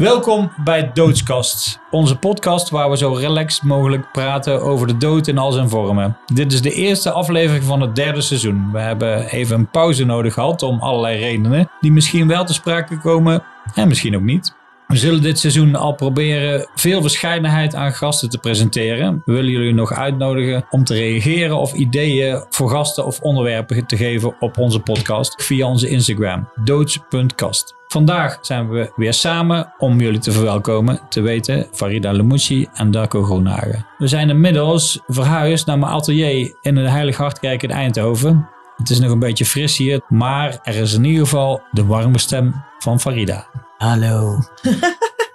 [0.00, 5.38] Welkom bij Doodskast, onze podcast waar we zo relaxed mogelijk praten over de dood in
[5.38, 6.16] al zijn vormen.
[6.34, 8.72] Dit is de eerste aflevering van het derde seizoen.
[8.72, 12.98] We hebben even een pauze nodig gehad om allerlei redenen, die misschien wel te sprake
[12.98, 13.42] komen
[13.74, 14.54] en misschien ook niet.
[14.86, 19.22] We zullen dit seizoen al proberen veel verscheidenheid aan gasten te presenteren.
[19.24, 23.96] We willen jullie nog uitnodigen om te reageren of ideeën voor gasten of onderwerpen te
[23.96, 27.78] geven op onze podcast via onze Instagram, doods.kast.
[27.92, 33.22] Vandaag zijn we weer samen om jullie te verwelkomen, te weten Farida Lemouchi en Darko
[33.22, 33.86] Groenhagen.
[33.98, 38.48] We zijn inmiddels verhuisd naar mijn atelier in de Heilig Hartkerk in Eindhoven.
[38.76, 42.18] Het is nog een beetje fris hier, maar er is in ieder geval de warme
[42.18, 43.46] stem van Farida.
[43.78, 44.38] Hallo.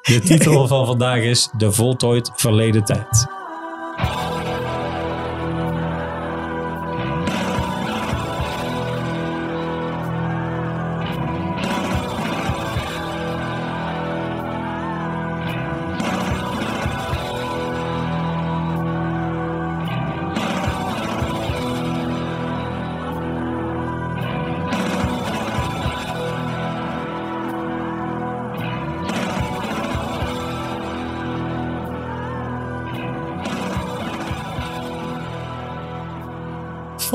[0.01, 3.34] De titel van vandaag is De Voltooid Verleden Tijd.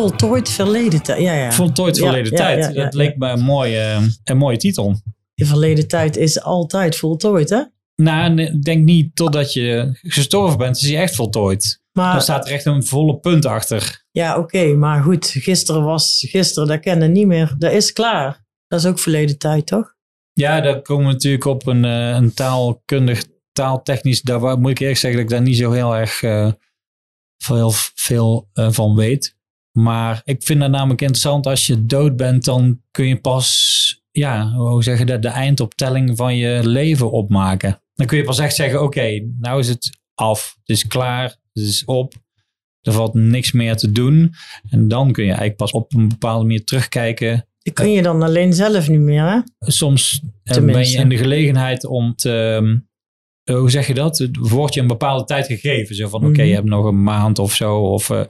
[0.00, 1.20] Voltooid verleden tijd.
[1.20, 1.52] Ja, ja.
[1.52, 2.64] Voltooid Verleden ja, Tijd.
[2.64, 5.00] ja, ja, dat leek me een mooie, een mooie titel.
[5.34, 7.62] De verleden tijd is altijd voltooid, hè?
[7.96, 11.82] Nou, ik denk niet totdat je gestorven bent, is hij echt voltooid.
[11.92, 14.04] Maar Dan staat er echt een volle punt achter.
[14.10, 14.74] ja, oké.
[14.74, 17.54] maar goed, gisteren was gisteren, dat kennen niet meer.
[17.58, 18.44] Dat is klaar.
[18.66, 19.94] Dat is ook verleden tijd, toch?
[20.32, 24.22] Ja, daar komen we natuurlijk op een, eh, een taalkundig, taaltechnisch.
[24.22, 26.52] Daar moet ik eerlijk zeggen dat ik daar niet zo heel erg eh,
[27.38, 29.38] veel, veel eh, van weet.
[29.82, 31.46] Maar ik vind dat namelijk interessant.
[31.46, 36.16] Als je dood bent, dan kun je pas, ja, hoe zeg je dat, de eindoptelling
[36.16, 37.82] van je leven opmaken.
[37.94, 40.56] Dan kun je pas echt zeggen, oké, nou is het af.
[40.64, 42.14] Het is klaar, het is op.
[42.80, 44.34] Er valt niks meer te doen.
[44.70, 48.52] En dan kun je eigenlijk pas op een bepaalde manier terugkijken kun je dan alleen
[48.52, 49.38] zelf niet meer, hè?
[49.70, 52.60] soms eh, ben je in de gelegenheid om te,
[53.44, 54.28] ehm, hoe zeg je dat?
[54.32, 55.94] Wordt je een bepaalde tijd gegeven.
[55.94, 56.42] Zo van, oké, Mhm.
[56.48, 58.20] je hebt nog een maand of zo of eh,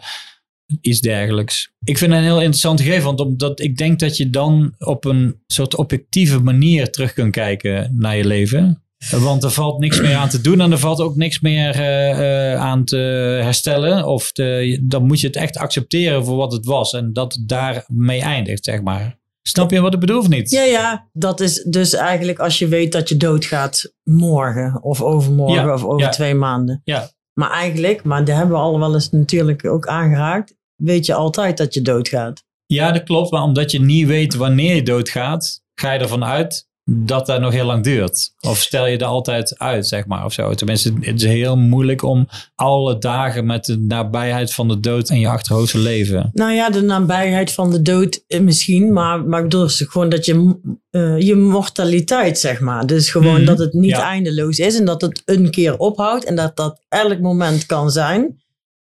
[0.80, 1.72] iets dergelijks.
[1.84, 5.04] Ik vind het een heel interessant gegeven, want omdat ik denk dat je dan op
[5.04, 8.82] een soort objectieve manier terug kunt kijken naar je leven.
[9.10, 12.52] Want er valt niks meer aan te doen en er valt ook niks meer eh,
[12.52, 12.96] eh, aan te
[13.42, 14.06] herstellen.
[14.06, 17.48] Of te, dan moet je het echt accepteren voor wat het was en dat het
[17.48, 19.18] daarmee eindigt, zeg maar.
[19.42, 20.50] Snap je wat ik bedoel of niet?
[20.50, 21.08] Ja, ja.
[21.12, 25.84] Dat is dus eigenlijk als je weet dat je doodgaat morgen of overmorgen Ja, of
[25.84, 26.08] over ja.
[26.08, 26.80] twee maanden.
[26.84, 27.10] Ja.
[27.32, 31.56] Maar eigenlijk, maar daar hebben we al wel eens natuurlijk ook aangeraakt, weet je altijd
[31.56, 32.42] dat je doodgaat.
[32.66, 33.30] Ja, dat klopt.
[33.30, 37.52] Maar omdat je niet weet wanneer je doodgaat, ga je ervan uit dat dat nog
[37.52, 38.32] heel lang duurt.
[38.40, 40.54] Of stel je er altijd uit, zeg maar, of zo.
[40.54, 45.20] Tenminste, het is heel moeilijk om alle dagen met de nabijheid van de dood in
[45.20, 46.30] je achterhoofd te leven.
[46.32, 50.24] Nou ja, de nabijheid van de dood eh, misschien, maar, maar ik bedoel gewoon dat
[50.24, 50.58] je,
[50.90, 52.86] eh, je mortaliteit, zeg maar.
[52.86, 54.10] Dus gewoon Mhm, dat het niet ja.
[54.10, 58.38] eindeloos is en dat het een keer ophoudt en dat dat elk moment kan zijn.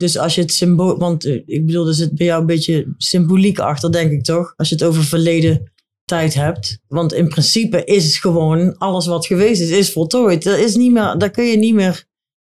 [0.06, 2.94] Dus als je het symbool, want eh, ik bedoel, er zit bij jou een beetje
[2.98, 4.54] symboliek achter, denk ik toch?
[4.56, 5.72] Als je het over verleden
[6.06, 6.80] tijd hebt.
[6.88, 10.44] Want in principe is het gewoon alles wat geweest is, is voltooid.
[10.44, 12.06] Dat is niet meer, dat kun je niet meer,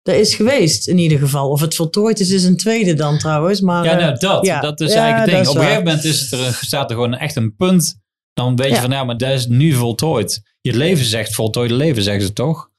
[0.02, 1.50] dat is geweest in ieder geval.
[1.50, 3.62] Of het voltooid is, is een tweede dan trouwens.
[3.62, 4.60] Maar, Ja, eh, nou, dat, ja.
[4.62, 5.46] dat is Ja, eigenlijk het ding.
[5.46, 7.96] dat Op een gegeven moment is het er, staat er gewoon echt een punt.
[8.34, 10.42] Dan weet je van, ja, maar dat is nu voltooid.
[10.62, 12.70] Je leven zegt voltooid leven, zeggen ze toch?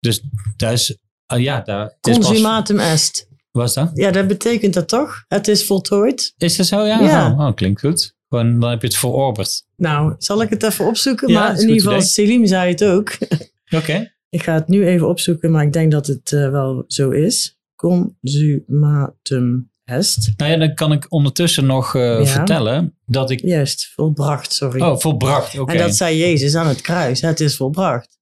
[0.00, 0.22] Dus
[0.56, 3.27] dat is, ah, ja, daar is pas- Consumatum est.
[3.58, 3.90] Wat is dat?
[3.94, 5.24] Ja, dat betekent dat toch?
[5.28, 6.34] Het is voltooid.
[6.38, 6.84] Is dat zo?
[6.84, 7.00] Ja.
[7.00, 7.32] Ja.
[7.32, 8.16] Oh, oh, klinkt goed.
[8.28, 9.62] Gewoon, dan heb je het verorberd.
[9.76, 11.28] Nou, zal ik het even opzoeken?
[11.28, 13.18] Ja, maar in ieder geval, Selim zei het ook.
[13.76, 14.12] Oké.
[14.28, 17.58] ik ga het nu even opzoeken, maar ik denk dat het eh, wel zo is.
[17.76, 20.32] Consumatum est.
[20.36, 22.26] Nou ja, dan kan ik ondertussen nog eh, Ja.
[22.26, 23.40] vertellen dat ik...
[23.40, 24.80] Juist, volbracht, sorry.
[24.80, 25.58] Oh, volbracht.
[25.58, 25.72] Oké.
[25.72, 27.20] En dat zei Jezus aan het kruis.
[27.20, 28.16] Het is volbracht.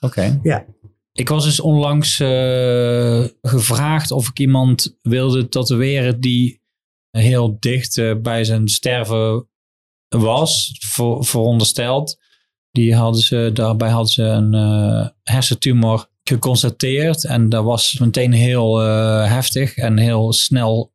[0.00, 0.40] Oké.
[0.42, 0.64] Ja.
[1.12, 6.62] Ik was dus onlangs eh, gevraagd of ik iemand wilde tatoeëren die
[7.10, 9.48] heel dicht eh, bij zijn sterven
[10.08, 12.18] was, voor, verondersteld.
[12.70, 17.24] Die hadden ze, daarbij hadden ze een eh, hersentumor geconstateerd.
[17.24, 20.92] En dat was meteen heel heftig en heel snel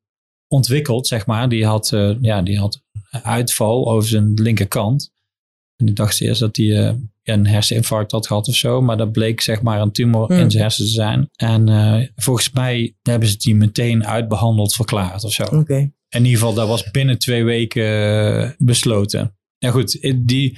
[0.47, 1.49] ontwikkeld, zeg maar.
[1.49, 1.89] Die had,
[2.21, 5.13] ja, die had uitval over zijn linkerkant.
[5.77, 6.93] En ik dacht eerst dat hij eh,
[7.23, 8.81] een herseninfarct had gehad of zo.
[8.81, 10.37] Maar dat bleek zeg maar een tumor Hmm.
[10.39, 11.29] in zijn hersenen te zijn.
[11.35, 15.43] En eh, volgens mij hebben ze die meteen uitbehandeld verklaard of zo.
[16.09, 17.83] In ieder geval, dat was binnen twee weken
[18.43, 19.35] eh, besloten.
[19.57, 20.57] ja goed, die,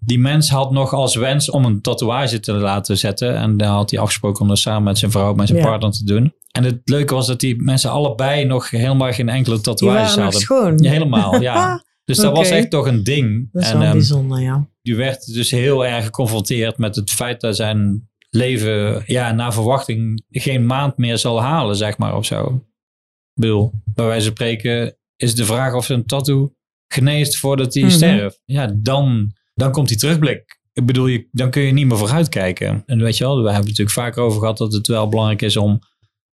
[0.00, 3.36] die mens had nog als wens om een tatoeage te laten zetten.
[3.36, 5.66] En daar had hij afgesproken om dat samen met zijn vrouw, met zijn Ja.
[5.66, 6.34] partner te doen.
[6.50, 10.40] En het leuke was dat die mensen allebei nog helemaal geen enkele tatoeages nog hadden.
[10.40, 10.78] schoon.
[10.78, 11.82] Ja, helemaal, ja.
[12.04, 13.48] Dus dat was echt toch een ding.
[13.52, 14.68] Dat is en wel ehm, bijzonder, ja.
[14.82, 20.24] die werd dus heel erg geconfronteerd met het feit dat zijn leven ja, naar verwachting
[20.30, 22.64] geen maand meer zal halen, zeg maar, of zo.
[23.34, 26.54] Bedoel, bij wijze van spreken is de vraag of zijn tattoo
[26.88, 27.92] geneest voordat hij Mhm.
[27.92, 28.42] sterft.
[28.44, 30.60] Ja, dan, dan komt die terugblik.
[30.72, 32.82] Ik bedoel, je, dan kun je niet meer vooruitkijken.
[32.86, 35.42] En weet je wel, we hebben het natuurlijk vaker over gehad dat het wel belangrijk
[35.42, 35.78] is om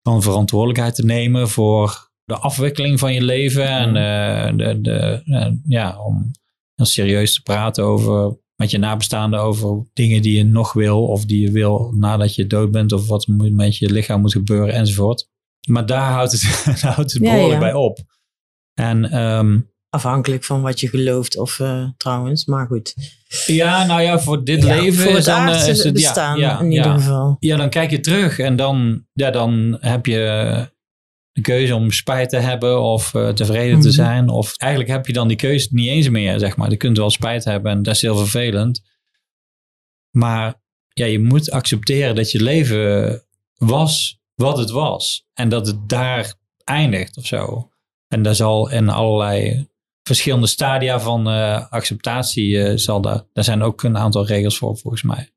[0.03, 3.69] dan verantwoordelijkheid te nemen voor de afwikkeling van je leven.
[3.69, 6.31] En eh, de, de, eh, ja, om
[6.75, 11.25] heel serieus te praten over met je nabestaanden over dingen die je nog wil of
[11.25, 15.29] die je wil nadat je dood bent of wat met je lichaam moet gebeuren enzovoort.
[15.69, 17.59] Maar daar houdt het, daar houdt het behoorlijk ja.
[17.59, 17.99] bij op.
[18.75, 19.59] En ehm,
[19.95, 22.95] Afhankelijk van wat je gelooft of eh, trouwens, maar goed.
[23.47, 26.39] ja, nou ja, voor dit Ja, leven voor het is dan, aardse is het bestaan
[26.39, 26.95] ja, ja, in ieder ja.
[26.95, 27.37] geval.
[27.39, 30.72] Ja, dan kijk je terug en dan, ja, dan heb je
[31.33, 33.97] de keuze om spijt te hebben of eh, tevreden te Mhm.
[33.97, 34.29] zijn.
[34.29, 36.71] Of eigenlijk heb je dan die keuze niet eens meer, zeg maar.
[36.71, 38.83] Je kunt wel spijt hebben en dat is heel vervelend.
[40.11, 43.23] Maar ja, je moet accepteren dat je leven
[43.55, 45.27] was wat het was.
[45.35, 46.35] En dat het daar
[46.65, 47.71] eindigt of zo.
[48.09, 49.67] En daar zal in allerlei
[50.03, 54.77] verschillende stadia van eh, acceptatie, eh, zal daar, daar zijn ook een aantal regels voor
[54.79, 55.32] volgens mij.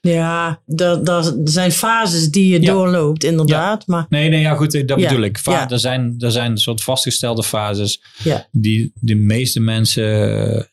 [0.00, 2.72] Ja, er, er zijn fases die je Ja.
[2.72, 3.86] doorloopt, inderdaad.
[3.86, 5.38] Maar Nee, nee, ja, goed, eh, dat Ja, bedoel ik.
[5.38, 8.48] Va- er, zijn, er zijn een soort vastgestelde fases Ja.
[8.52, 10.04] die de meeste mensen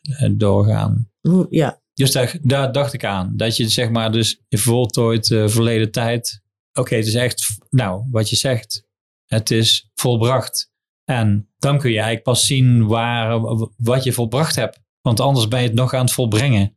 [0.04, 1.10] eh, doorgaan.
[1.50, 3.34] ja, Dus daar, daar dacht ik aan.
[3.36, 6.42] Dat je zeg maar dus je voltooid eh, verleden tijd.
[6.74, 8.84] Oké, het is echt, nou, wat je zegt.
[9.26, 10.72] Het is volbracht.
[11.04, 13.40] En dan kun je eigenlijk pas zien waar,
[13.78, 14.80] wat je volbracht hebt.
[15.02, 16.76] Want anders ben je het nog aan het volbrengen.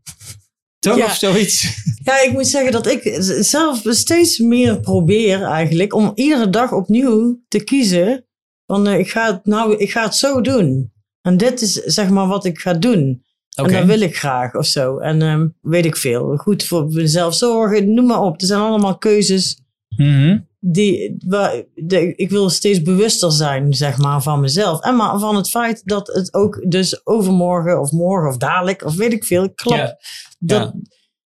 [0.78, 1.04] Toch Ja.
[1.04, 1.66] of zoiets?
[2.02, 7.40] Ja, ik moet zeggen dat ik zelf steeds meer probeer eigenlijk om iedere dag opnieuw
[7.48, 8.26] te kiezen
[8.66, 10.92] van eh, ik, ga het nou, ik ga het zo doen.
[11.22, 13.22] En dit is zeg maar wat ik ga doen.
[13.54, 14.98] En dat wil ik graag of zo.
[14.98, 16.36] En ehm, weet ik veel.
[16.36, 18.40] Goed voor mezelf zorgen, noem maar op.
[18.40, 19.60] Er zijn allemaal keuzes
[19.96, 20.38] Mhm.
[20.58, 24.80] Die, waar, de, ik wil steeds bewuster zijn, zeg maar, van mezelf.
[24.80, 28.94] En maar van het feit dat het ook dus overmorgen of morgen of dadelijk of
[28.94, 29.78] weet ik veel, klap.
[29.78, 29.96] Ja.
[30.38, 30.74] Dat.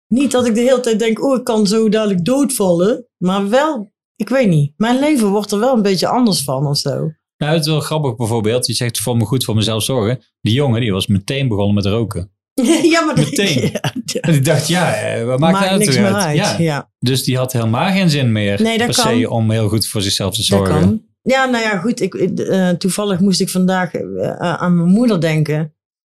[0.08, 3.08] Niet dat ik de hele tijd denk, oh, ik kan zo dadelijk doodvallen.
[3.18, 4.74] Maar wel, ik weet niet.
[4.78, 7.12] Mijn leven wordt er wel een beetje anders van of zo.
[7.38, 8.68] Nou, het is wel grappig bijvoorbeeld.
[8.68, 10.24] Je zegt voor me goed voor mezelf zorgen.
[10.42, 12.32] Die jongen die was meteen begonnen met roken.
[12.94, 13.62] ja, maar dat- Meteen.
[13.72, 14.20] Ja, ja.
[14.22, 16.36] En ik dacht, ja, eh, wat maakt, Maakt dat niks meer uit.
[16.38, 16.58] Ja.
[16.58, 19.20] Ja, Dus die had helemaal geen zin meer Nee, dat per kan.
[19.20, 20.80] se om heel goed voor zichzelf te dat zorgen.
[20.80, 21.02] kan.
[21.22, 22.02] Ja, nou ja, goed.
[22.02, 25.74] Ik, eh, toevallig moest ik vandaag eh, aan mijn moeder denken.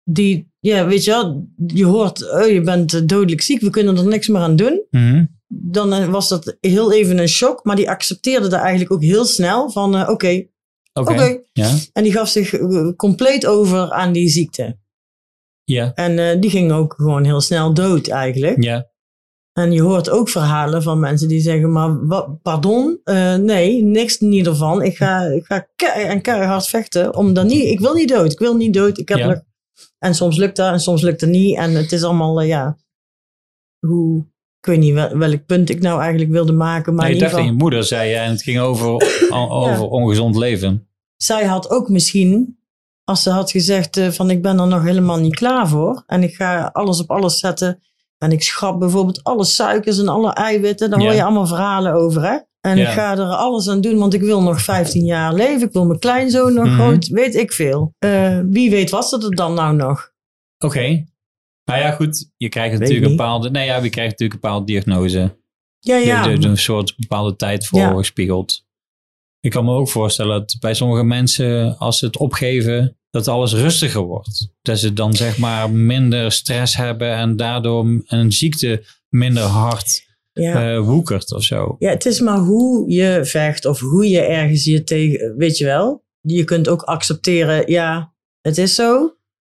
[0.04, 4.08] Die, ja, weet je wel, je hoort, oh, je bent dodelijk ziek, we kunnen er
[4.08, 4.82] niks meer aan doen.
[4.92, 5.26] Mhm.
[5.48, 9.70] Dan was dat heel even een shock, maar die accepteerde dat eigenlijk ook heel snel.
[9.70, 10.46] Van, oké,
[10.94, 11.40] Oké.
[11.54, 11.72] Ja.
[11.94, 12.54] En die gaf zich
[12.96, 14.78] compleet over aan die ziekte.
[15.70, 15.92] Ja.
[15.94, 18.64] En eh, die ging ook gewoon heel snel dood eigenlijk.
[18.64, 18.88] Ja.
[19.54, 24.20] En je hoort ook verhalen van mensen die zeggen, maar wat, pardon, Eh, nee, niks
[24.20, 24.82] niet ervan.
[24.82, 27.16] Ik ga, ik ga en keihard vechten.
[27.16, 28.98] Om dan niet, ik wil niet dood, ik wil niet dood.
[28.98, 29.28] Ik heb Ja.
[29.28, 29.42] nog-
[30.00, 31.58] en soms lukt dat en soms lukt het niet.
[31.58, 32.78] En het is allemaal, eh, ja,
[33.80, 34.20] hoe,
[34.60, 36.94] ik weet niet wel- welk punt ik nou eigenlijk wilde maken.
[36.96, 38.16] Maar Nee, ieder dacht aan je moeder, zei je.
[38.16, 38.88] En het ging over,
[39.32, 40.88] over ongezond leven.
[41.18, 42.59] zij had ook misschien,
[43.10, 46.04] als ze had gezegd eh, van ik ben er nog helemaal niet klaar voor.
[46.06, 47.82] En ik ga alles op alles zetten.
[48.18, 50.90] En ik schrap bijvoorbeeld alle suikers en alle eiwitten.
[50.90, 51.06] Daar Ja.
[51.06, 52.22] hoor je allemaal verhalen over.
[52.24, 52.38] Hè?
[52.62, 52.88] En Ja.
[52.88, 55.68] ik ga er alles aan doen, want ik wil nog 15 jaar leven.
[55.68, 56.76] Ik wil mijn kleinzoon nog Mhm.
[56.76, 57.94] groot, weet ik veel.
[58.00, 60.12] Eh, wie weet was het er dan nou nog?
[60.66, 61.06] Oké.
[61.66, 62.30] Nou ja, goed.
[62.38, 63.50] Je krijgt Weet natuurlijk een bepaalde...
[63.50, 65.38] Nee, ja, je krijgt natuurlijk een bepaalde diagnose.
[65.80, 66.26] Ja, ja.
[66.26, 67.94] Er is een soort bepaalde tijd voor Ja.
[67.94, 68.68] gespiegeld.
[69.40, 73.54] Ik kan me ook voorstellen dat bij sommige mensen, als ze het opgeven, dat alles
[73.54, 74.48] rustiger wordt.
[74.62, 80.74] Dat ze dan zeg maar minder stress hebben en daardoor een ziekte minder hard ja.
[80.74, 81.76] eh, woekert of zo.
[81.80, 85.66] Ja, het is maar hoe je vecht of hoe je ergens je tegen, weet je
[85.66, 86.04] wel.
[86.22, 89.14] Je kunt ook accepteren, ja, het is zo.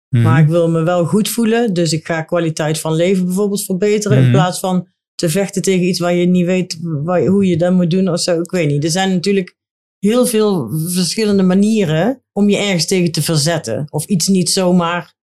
[0.08, 0.22] Mhm.
[0.22, 1.74] Maar ik wil me wel goed voelen.
[1.74, 4.16] Dus ik ga kwaliteit van leven bijvoorbeeld verbeteren.
[4.16, 4.32] In Mhm.
[4.32, 7.90] plaats van te vechten tegen iets waar je niet weet waar, hoe je dat moet
[7.90, 8.40] doen of zo.
[8.40, 8.84] Ik weet niet.
[8.84, 9.56] Er zijn natuurlijk
[10.00, 13.86] heel veel verschillende manieren om je ergens tegen te verzetten.
[13.90, 15.14] Of iets niet zomaar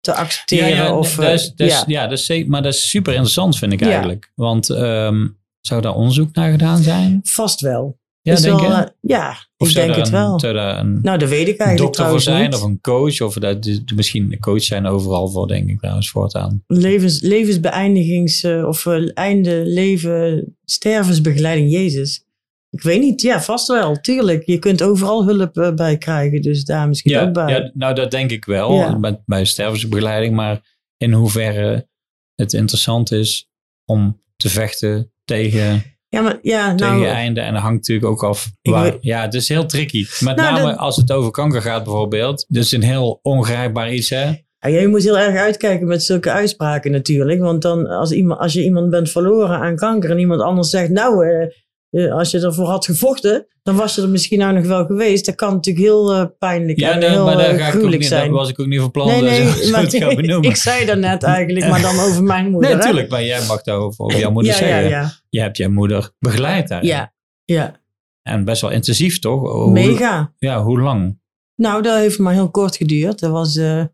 [0.00, 0.68] te accepteren.
[0.68, 1.84] Ja, ja, of, dat eh, is, dat is- ja.
[1.86, 4.32] ja, dat is maar dat is super interessant vind ik eigenlijk.
[4.34, 5.26] Want ehm,
[5.60, 7.20] zou daar onderzoek naar gedaan zijn?
[7.22, 7.98] Vast wel.
[8.20, 10.40] Ja, Is denk wel, eh, ja, Of ik denk het een- wel.
[10.40, 12.54] Zou daar een Nou, dat weet ik eigenlijk dokter voor zijn niet.
[12.54, 13.20] of een coach?
[13.20, 16.62] Of dat, misschien een coach zijn overal voor, denk ik trouwens, voortaan.
[16.66, 22.24] Levens, levensbeëindigings- eh, of einde leven stervensbegeleiding Jezus.
[22.70, 24.46] Ik weet niet, ja, vast wel, tuurlijk.
[24.46, 27.48] Je kunt overal hulp eh, bij krijgen, dus daar misschien Ja, ook bij.
[27.52, 28.98] ja, nou dat denk ik wel, Ja.
[28.98, 30.34] bij, bij stervensbegeleiding.
[30.34, 30.60] Maar
[30.96, 31.88] in hoeverre
[32.34, 33.48] het interessant is
[33.84, 37.40] om te vechten tegen, Ja, maar ja, tegen nou, je einde.
[37.40, 38.82] En dat hangt natuurlijk ook af waar.
[38.82, 40.06] weet- Ja, het is heel tricky.
[40.20, 42.44] Met Nou, name dat- als het over kanker gaat bijvoorbeeld.
[42.48, 44.24] Dus een heel ongrijpbaar iets, hè?
[44.60, 47.40] Ja, je moet heel erg uitkijken met zulke uitspraken natuurlijk.
[47.40, 50.90] Want dan, als, iemand, als je iemand bent verloren aan kanker en iemand anders zegt,
[50.90, 51.46] nou, eh,
[51.90, 55.26] als je ervoor had gevochten, dan was je er misschien nou nog wel geweest.
[55.26, 57.82] Dat kan natuurlijk heel eh, pijnlijk Ja, en nee, heel maar daar, eh, ga ik
[57.84, 60.14] ook niet, daar was ik ook niet van plan nee, dat nee, maar het gaan
[60.22, 60.50] benoemen.
[60.50, 62.68] ik zei dat net eigenlijk, maar dan over mijn moeder.
[62.70, 64.88] Nee, natuurlijk, maar jij mag daarover over jouw moeder ja, zeggen.
[64.88, 66.84] ja, Je hebt je moeder begeleid daar.
[66.84, 67.12] ja,
[67.44, 67.80] ja.
[68.22, 69.40] En best wel intensief, toch?
[69.52, 70.32] Hoe- Mega.
[70.38, 71.18] Ja, hoe lang?
[71.56, 73.18] Nou, dat heeft maar heel kort geduurd.
[73.20, 73.84] Dat was, eh,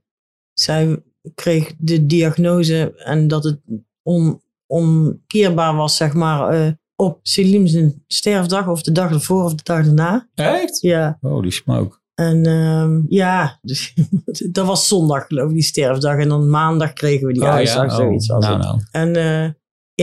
[0.52, 1.02] zij
[1.34, 3.60] kreeg de diagnose en dat het
[4.02, 9.62] on, onkeerbaar was, zeg maar, eh, op Selim's sterfdag of de dag ervoor of de
[9.62, 10.28] dag daarna.
[10.34, 10.80] Echt?
[10.80, 11.96] Ja, Holy smoke.
[12.14, 13.94] en ehm, ja, dus,
[14.52, 16.16] dat was zondag geloof ik, die sterfdag.
[16.18, 18.80] En dan maandag kregen we die uitslag, Oh, zoiets was nou, nou.
[18.90, 19.44] En eh,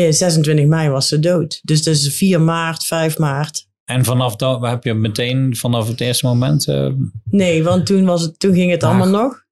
[0.07, 1.59] eh, 26 mei was ze dood.
[1.63, 3.69] Dus dat is 4 maart, 5 maart.
[3.85, 6.67] En vanaf dat heb je meteen, vanaf het eerste moment...
[6.67, 6.95] eh, Oké.
[7.29, 8.89] Nee, want toen, was het, toen ging het Ah.
[8.89, 9.43] allemaal nog.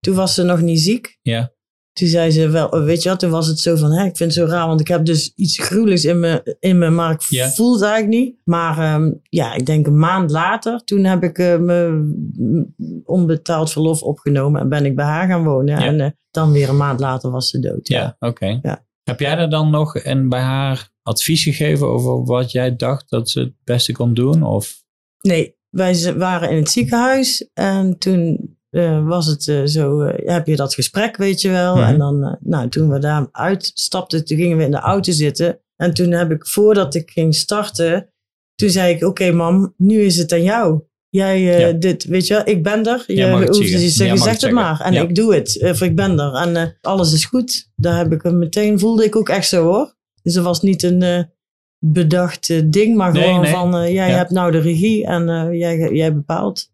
[0.00, 1.18] Toen was ze nog niet ziek.
[1.22, 1.52] Ja.
[1.92, 4.16] Toen zei ze wel, oh, weet je wat, toen was het zo van, hè, ik
[4.16, 7.12] vind het zo raar, want ik heb dus iets gruwelijks in me, in me maar
[7.12, 8.36] ik voel het eigenlijk niet.
[8.44, 12.04] Maar ehm, ja, ik denk een maand later, toen heb ik eh, me
[13.04, 15.78] onbetaald verlof opgenomen en ben ik bij haar gaan wonen.
[15.78, 17.88] En eh, dan weer een maand later was ze dood.
[17.88, 18.58] Ja, oké.
[18.62, 18.84] Ja.
[19.02, 23.30] Heb jij er dan nog en bij haar advies gegeven over wat jij dacht dat
[23.30, 24.42] ze het beste kon doen?
[24.42, 24.82] Of
[25.20, 30.46] Nee, wij waren in het ziekenhuis en toen eh, was het eh, zo, eh, heb
[30.46, 31.76] je dat gesprek, weet je wel.
[31.76, 31.84] Mhm.
[31.84, 35.60] En dan, nou, toen we daar uitstapten, toen gingen we in de auto zitten.
[35.76, 38.08] En toen heb ik, voordat ik ging starten,
[38.54, 40.80] toen zei ik, oké mam, nu is het aan jou.
[41.08, 41.72] Jij, Ja.
[41.72, 43.04] dit, weet je wel, ik ben er.
[43.06, 44.06] Je, mag het hoeft- zeggen.
[44.14, 44.80] je zegt het maar.
[44.80, 45.02] En Ja.
[45.02, 46.34] ik doe het, of ik ben er.
[46.34, 47.70] En alles is goed.
[47.76, 49.94] Daar heb ik hem meteen, voelde ik ook echt zo hoor.
[50.22, 51.28] Dus er was niet een
[51.84, 53.50] bedacht ding, maar Nee, gewoon nee.
[53.52, 56.70] van, jij hebt nou de regie en jij, jij bepaalt.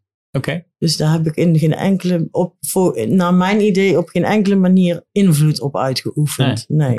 [0.78, 4.56] Dus daar heb ik in geen enkele, op, voor, naar mijn idee, op geen enkele
[4.56, 6.64] manier invloed op uitgeoefend.
[6.68, 6.98] Nee.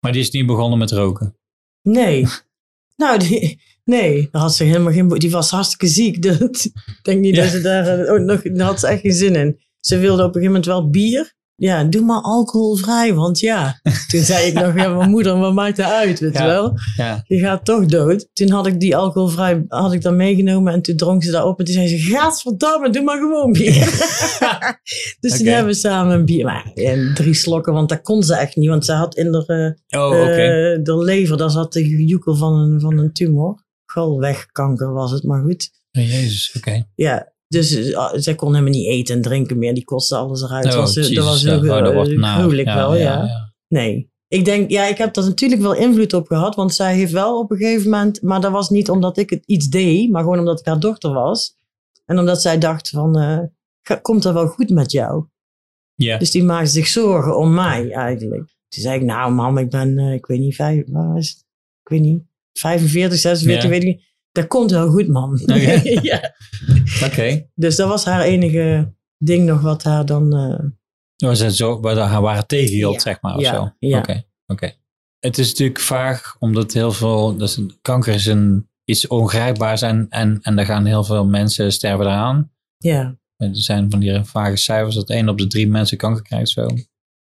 [0.00, 1.36] Maar die is niet begonnen met roken.
[1.82, 2.26] Nee.
[3.02, 5.08] nou, die, nee, daar had ze helemaal geen.
[5.08, 6.22] Die was hartstikke ziek.
[6.22, 6.64] Dat,
[6.96, 7.42] ik denk niet Ja.
[7.42, 8.42] dat ze daar eh, ook nog.
[8.42, 9.60] Daar had ze echt geen zin in.
[9.80, 11.34] Ze wilde op een gegeven moment wel bier.
[11.58, 13.80] Ja, doe maar alcoholvrij, want ja.
[14.08, 16.46] Toen zei ik nog, ja, mijn moeder, wat maakt het uit, weet je Ja.
[16.46, 16.78] wel?
[16.96, 17.22] Ja.
[17.26, 18.28] Je gaat toch dood.
[18.32, 21.58] Toen had ik die alcoholvrij, had ik dan meegenomen en toen dronk ze daar op.
[21.58, 23.74] En toen zei ze, gadverdamme, doe maar gewoon bier.
[25.20, 28.34] dus toen hebben we samen een bier, maar en drie slokken, want dat kon ze
[28.36, 28.68] echt niet.
[28.68, 32.52] Want ze had in haar, eh, Oh, eh, de lever, daar zat de joekel van
[32.54, 33.64] een, van een tumor.
[33.86, 35.70] Galwegkanker was het, maar goed.
[35.92, 36.86] Oh, Jezus, oké.
[36.94, 39.74] Ja, dus eh, zij kon helemaal niet eten en drinken meer.
[39.74, 40.64] Die kostte alles eruit.
[40.64, 41.24] Oh, dat was, dat heel
[42.68, 43.28] Oh, wel, ja.
[43.68, 44.10] Nee.
[44.28, 46.54] Ik denk, ja, ik heb daar natuurlijk wel invloed op gehad.
[46.54, 48.22] Want zij heeft wel op een gegeven moment...
[48.22, 50.10] Maar dat was niet omdat ik het iets deed.
[50.10, 51.56] Maar gewoon omdat ik haar dochter was.
[52.04, 53.14] En omdat zij dacht van...
[53.82, 55.24] ga- komt dat wel goed met jou?
[55.94, 56.18] Ja.
[56.18, 58.44] Dus die maakte zich zorgen om mij eigenlijk.
[58.68, 61.38] Toen zei ik, nou mam, ik ben, eh, ik weet niet, vijf, waar is het?
[61.82, 62.22] Ik weet niet,
[62.52, 63.68] 45, 46, Ja.
[63.70, 64.14] weet ik niet.
[64.36, 65.32] Dat komt wel goed, man.
[65.42, 65.80] Oké.
[66.10, 66.34] ja.
[67.04, 67.46] Oké.
[67.54, 70.36] Dus dat was haar enige ding nog wat haar dan...
[70.36, 70.64] eh,
[71.28, 73.00] Was het zo, waar haar waren tegenhield, Ja.
[73.00, 73.70] zeg maar, of Ja, zo?
[73.78, 73.98] ja.
[73.98, 74.72] Oké, oké.
[75.18, 80.38] Het is natuurlijk vaag, omdat heel veel, een, kanker is een, iets ongrijpbaars en, en,
[80.42, 82.50] en daar gaan heel veel mensen sterven eraan.
[82.76, 86.48] ja, Er zijn van die vage cijfers dat één op de drie mensen kanker krijgt
[86.48, 86.66] zo.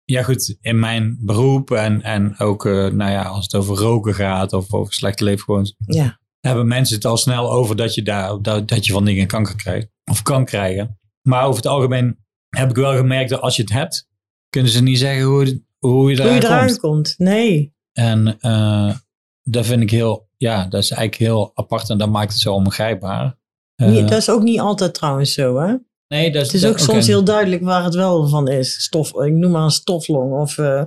[0.03, 4.13] Ja goed, in mijn beroep en, en ook eh, nou ja, als het over roken
[4.13, 8.41] gaat of over slechte leefgewoonten, ja, hebben mensen het al snel over dat je, daar,
[8.41, 10.99] dat, dat je van dingen kanker krijgt of kan krijgen.
[11.21, 12.17] Maar over het algemeen
[12.49, 14.07] heb ik wel gemerkt dat als je het hebt,
[14.49, 16.79] kunnen ze niet zeggen hoe, hoe je hoe eraan je eraan komt.
[16.79, 17.15] komt.
[17.17, 17.73] Nee.
[17.93, 18.95] En eh,
[19.43, 22.53] dat vind ik heel, ja, dat is eigenlijk heel apart en dat maakt het zo
[22.53, 23.37] ongrijpbaar.
[23.75, 25.75] Eh, Niet- dat is ook niet altijd trouwens zo, hè?
[26.07, 28.83] nee, dat is, Het is ook soms heel duidelijk waar het wel van is.
[28.83, 30.33] Stof, ik noem maar een stoflong.
[30.33, 30.83] Of eh,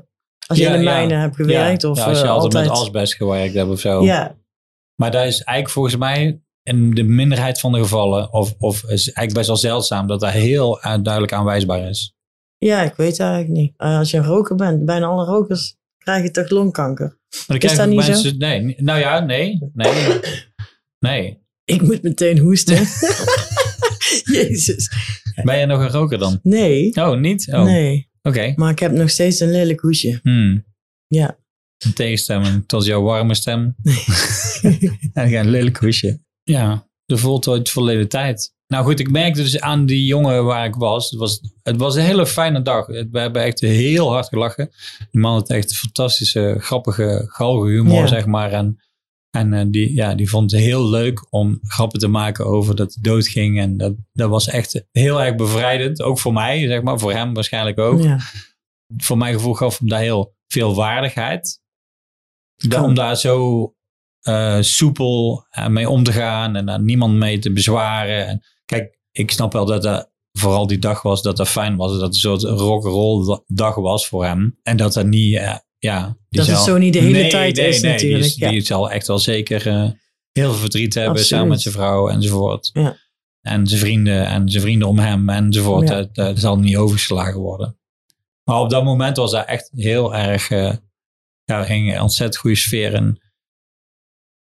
[0.46, 0.92] als je Ja, in de ja.
[0.92, 1.82] mijnen hebt gewerkt.
[1.82, 2.64] Ja, of als je eh, altijd, altijd...
[2.68, 4.02] met asbest gewerkt hebt of zo.
[4.04, 4.36] Ja,
[5.00, 8.88] Maar dat is eigenlijk volgens mij in de minderheid van de gevallen, of, of is
[9.12, 12.14] eigenlijk best wel zeldzaam, dat dat heel duidelijk aanwijsbaar is.
[12.58, 13.72] ja, ik weet het eigenlijk niet.
[13.76, 17.06] Eh, als je een roker bent, bijna alle rokers krijg je toch longkanker.
[17.46, 18.10] Maar Is krijgen dat niet zo?
[18.10, 20.20] mensen, Nee, niet- nou ja, nee, nee,
[20.98, 21.42] nee.
[21.64, 22.76] Ik moet meteen hoesten.
[24.36, 24.90] Jezus.
[25.42, 26.38] Ben je nog een roker dan?
[26.42, 26.94] Nee.
[26.94, 27.48] Oh, niet?
[27.52, 28.10] Oh, Nee.
[28.22, 28.52] oké.
[28.56, 30.18] Maar ik heb nog steeds een lelijk hoesje.
[30.22, 30.64] Hmm.
[31.06, 31.38] Ja.
[31.78, 33.74] Een tegenstemming tot jouw warme stem.
[35.12, 36.20] en een lelijk hoesje.
[36.42, 38.56] Ja, de voltooid verleden tijd.
[38.66, 41.10] Nou goed, ik merkte dus aan die jongen waar ik was.
[41.10, 42.86] Het was, het was een hele fijne dag.
[42.86, 44.70] We hebben echt heel hard gelachen.
[45.10, 48.06] Die man had echt fantastische, grappige, galge humor, Ja.
[48.06, 48.52] zeg maar.
[48.52, 48.78] En,
[49.30, 52.94] en eh, die, ja, die vond het heel leuk om grappen te maken over dat
[52.94, 53.58] hij doodging.
[53.60, 56.02] En dat, dat was echt heel erg bevrijdend.
[56.02, 56.98] Ook voor mij, zeg maar.
[56.98, 58.18] Voor hem waarschijnlijk ook Ja.
[58.96, 61.60] voor mijn gevoel gaf hem daar heel veel waardigheid.
[62.82, 63.72] Om daar zo
[64.20, 68.26] eh, soepel eh, mee om te gaan en daar niemand mee te bezwaren.
[68.26, 71.90] En kijk, ik snap wel dat dat vooral die dag was, dat dat fijn was.
[71.92, 74.58] Dat het een soort rock'n'roll dag was voor hem.
[74.62, 76.04] En dat dat niet, eh, ja...
[76.28, 78.34] die Dat het zal- zo niet de hele Nee, tijd nee, is nee, natuurlijk.
[78.34, 78.50] Die, ja.
[78.50, 79.62] die zal echt wel zeker
[80.32, 81.28] heel veel verdriet hebben Absoluut.
[81.32, 82.70] samen met zijn vrouw enzovoort.
[82.72, 82.96] Ja.
[83.40, 85.88] En zijn vrienden en zijn vrienden om hem enzovoort.
[85.88, 85.94] Ja.
[85.94, 87.78] Dat, dat zal niet overgeslagen worden.
[88.44, 90.48] Maar op dat moment was dat echt heel erg,
[91.48, 93.20] ja, er ging een ontzettend goede sfeer in.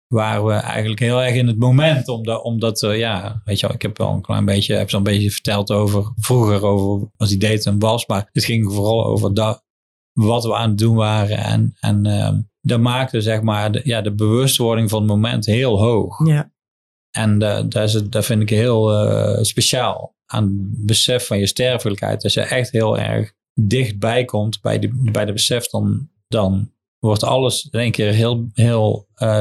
[0.06, 3.74] Waren we eigenlijk heel erg in het moment, omdat, omdat eh, ja, weet je wel,
[3.76, 7.38] ik heb wel een klein beetje, heb zo'n beetje verteld over, vroeger over wat die
[7.38, 9.64] date en was, maar het ging vooral over dat,
[10.12, 14.00] wat we aan het doen waren en, en ehm, dat maakte zeg maar de, ja,
[14.00, 16.26] de bewustwording van het moment heel hoog.
[16.26, 16.52] Ja.
[17.10, 21.38] En eh, dat, is, het- dat vind ik heel eh, speciaal aan het besef van
[21.38, 22.24] je sterfelijkheid.
[22.24, 27.22] Als je echt heel erg dichtbij komt bij, de, bij de besef, dan, dan wordt
[27.24, 29.38] alles in één keer heel, heel eh,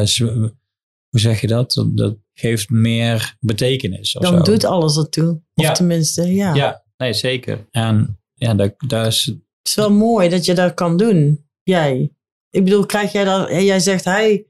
[1.10, 1.86] hoe zeg je dat?
[1.88, 4.12] Dat- geeft meer betekenis.
[4.12, 4.44] Dan zo.
[4.44, 5.30] doet alles ertoe.
[5.54, 5.72] Of Ja.
[5.72, 6.54] tenminste, ja.
[6.54, 7.68] Ja, nee, zeker.
[7.72, 9.38] En ja, dat, dat is, Het
[9.68, 11.46] is wel mooi dat je dat kan doen.
[11.64, 12.14] Jij.
[12.50, 14.46] Ik bedoel, krijg jij daar, jij zegt hij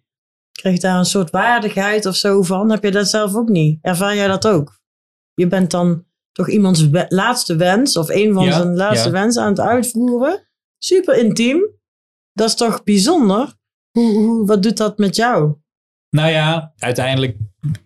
[0.52, 2.72] krijgt daar een soort waardigheid of zo van.
[2.72, 3.80] Heb je dat zelf ook niet?
[3.82, 4.80] Ervaar jij dat ook?
[5.34, 9.14] Je bent dan toch iemands laatste wens of een van Ja, zijn laatste ja.
[9.14, 10.48] wensen aan het uitvoeren.
[10.78, 11.68] Super intiem.
[12.40, 13.54] Dat is toch bijzonder?
[13.92, 15.54] Hoe, hoe, wat doet dat met jou?
[16.10, 17.38] Nou ja, uiteindelijk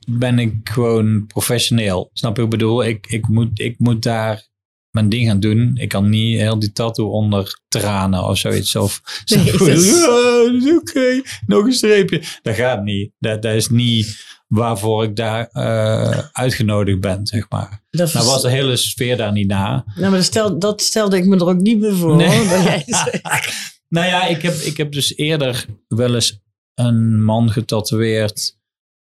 [0.10, 2.10] ben ik gewoon professioneel.
[2.14, 2.84] Snap je wat ik bedoel?
[2.84, 4.48] Ik, ik, moet, ik moet daar
[4.90, 5.72] mijn ding gaan doen.
[5.76, 8.76] Ik kan niet heel die tattoo onder tranen of zoiets.
[8.76, 10.06] Of Nee, zo, dat is- "Ja,
[10.52, 12.22] dat is oké, nog een streepje.
[12.42, 13.12] Dat gaat niet.
[13.20, 17.84] Dat, dat is niet waarvoor ik daar eh, uitgenodigd ben, zeg maar.
[17.90, 19.84] Dat Nou was de hele sfeer daar niet na.
[19.96, 22.16] nou, maar dat, stel, dat stelde ik me er ook niet bij voor.
[22.16, 22.38] Nee.
[22.48, 22.84] hoor.
[23.94, 26.40] Nou ja, ik heb, ik heb dus eerder wel eens
[26.74, 28.58] een man getatoeëerd.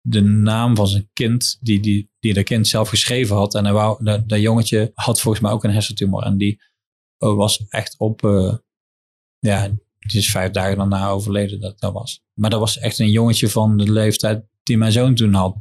[0.00, 3.54] De naam van zijn kind, die, die, die dat kind zelf geschreven had.
[3.54, 6.22] En hij wou, dat, dat jongetje had volgens mij ook een hersentumor.
[6.22, 6.60] En die
[7.18, 8.54] was echt op, eh,
[9.38, 9.68] ja,
[9.98, 12.22] die is vijf dagen daarna overleden dat dat was.
[12.34, 15.56] Maar dat was echt een jongetje van de leeftijd die mijn zoon toen had.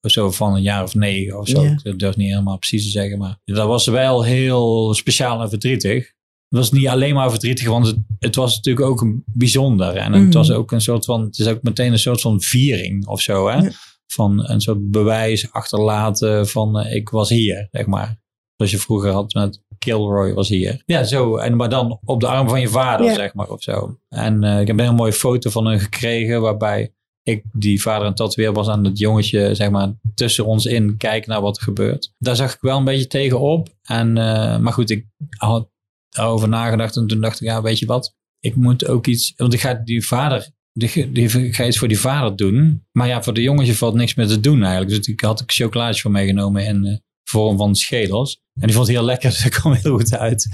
[0.00, 1.62] Zo van een jaar of negen of zo.
[1.62, 1.78] Ja.
[1.82, 3.18] Ik durf niet helemaal precies te zeggen.
[3.18, 6.14] Maar dat was wel heel speciaal en verdrietig.
[6.48, 9.96] Het was niet alleen maar verdrietig, want het, het was natuurlijk ook een bijzonder.
[9.96, 10.32] En het Mhm.
[10.32, 13.48] was ook een soort van, het is ook meteen een soort van viering of zo.
[13.48, 13.56] Hè?
[13.56, 13.70] Ja.
[14.06, 18.18] Van een soort bewijs achterlaten van eh, ik was hier, zeg maar.
[18.56, 20.82] Zoals je vroeger had met Kilroy was hier.
[20.86, 21.36] Ja, zo.
[21.36, 23.14] En, maar dan op de arm van je vader, Ja.
[23.14, 23.98] zeg maar, of zo.
[24.08, 26.90] En eh, ik heb een heel mooie foto van hem gekregen, waarbij
[27.22, 31.30] ik, die vader en tatoeëer was aan het jongetje, zeg maar, tussen ons in kijken
[31.30, 32.12] naar wat er gebeurt.
[32.18, 33.68] Daar zag ik wel een beetje tegenop.
[33.82, 35.06] En, eh, maar goed, ik
[35.38, 35.68] had
[36.16, 38.14] daarover nagedacht en toen dacht ik, ja, weet je wat?
[38.40, 41.88] Ik moet ook iets, want ik ga die vader, die, die, ik ga iets voor
[41.88, 42.86] die vader doen.
[42.92, 44.96] Maar ja, voor de jongetje valt niks meer te doen eigenlijk.
[44.96, 48.40] Dus ik had ik chocolaatje voor meegenomen in eh, vorm van schedels.
[48.60, 50.48] En die vond het heel lekker, dus dat kwam heel goed uit.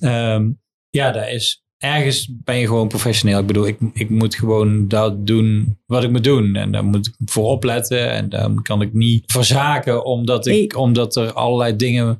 [0.00, 0.50] Ehm,
[0.90, 3.38] ja, daar is ergens ben je gewoon professioneel.
[3.38, 6.54] Ik bedoel, ik, ik moet gewoon dat doen wat ik moet doen.
[6.54, 8.10] En daar moet ik voor opletten.
[8.10, 10.80] En dan kan ik niet verzaken omdat, ik, Hey.
[10.80, 12.18] omdat er allerlei dingen,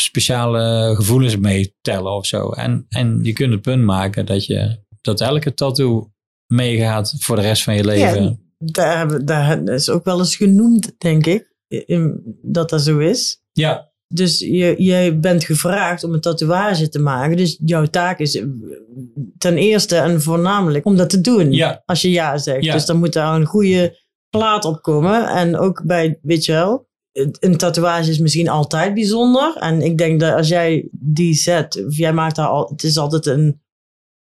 [0.00, 2.50] speciale gevoelens meetellen of zo.
[2.50, 6.10] En, en je kunt het punt maken dat, je, dat elke tattoo
[6.46, 8.22] meegaat voor de rest van je leven.
[8.24, 11.54] Ja, daar, hebben- daar is ook wel eens genoemd, denk ik,
[12.42, 13.42] dat dat zo is.
[13.52, 17.36] ja, Dus je, jij bent gevraagd om een tatoeage te maken.
[17.36, 18.42] Dus jouw taak is
[19.38, 21.52] ten eerste en voornamelijk om dat te doen.
[21.52, 21.82] Ja.
[21.84, 22.64] Als je ja zegt.
[22.64, 22.72] Ja.
[22.72, 25.26] Dus dan moet daar een goede plaat op komen.
[25.28, 26.87] En ook bij, weet je wel,
[27.40, 29.56] een tatoeage is misschien altijd bijzonder.
[29.56, 32.96] En ik denk dat als jij die zet, of jij maakt daar al, het is
[32.98, 33.60] altijd een,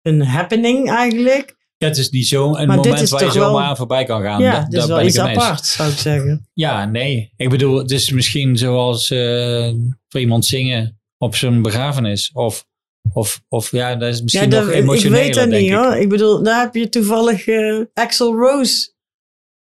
[0.01, 1.55] een happening eigenlijk.
[1.77, 4.03] Ja, het is niet zo een Maar dit moment waar je zomaar wel- aan voorbij
[4.03, 4.41] kan gaan.
[4.41, 6.47] ja, Da- dat is daar wel ben ik iets apart, zou ik zeggen.
[6.53, 7.33] Ja, nee.
[7.37, 9.71] Ik bedoel, het is misschien zoals eh,
[10.07, 12.31] voor iemand zingen op zijn begrafenis.
[12.33, 12.65] Of
[13.13, 15.73] Of, of ja, dat is misschien Ja, dat- nog ik emotioneler, weet dat niet ik.
[15.75, 15.95] hoor.
[15.95, 18.91] Ik bedoel, daar heb je toevallig eh, Axel Rose.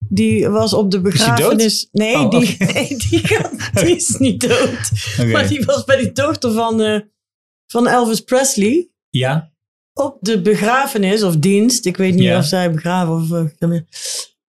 [0.09, 1.89] Die was op de begrafenis.
[1.93, 4.91] Nee, Oh, die, nee die, gaat- die is niet dood.
[5.33, 7.01] Maar die was bij die dochter van, eh,
[7.67, 8.89] van Elvis Presley.
[9.11, 9.51] Ja?
[9.95, 11.87] Op de begrafenis of dienst.
[11.87, 12.39] Ik weet niet Ja.
[12.39, 13.71] of zij begraven of.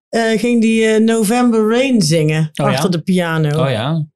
[0.08, 2.40] eh, ging die November Rain zingen.
[2.42, 2.72] Oh, ja?
[2.72, 3.64] achter de piano.
[3.64, 4.06] Oh ja?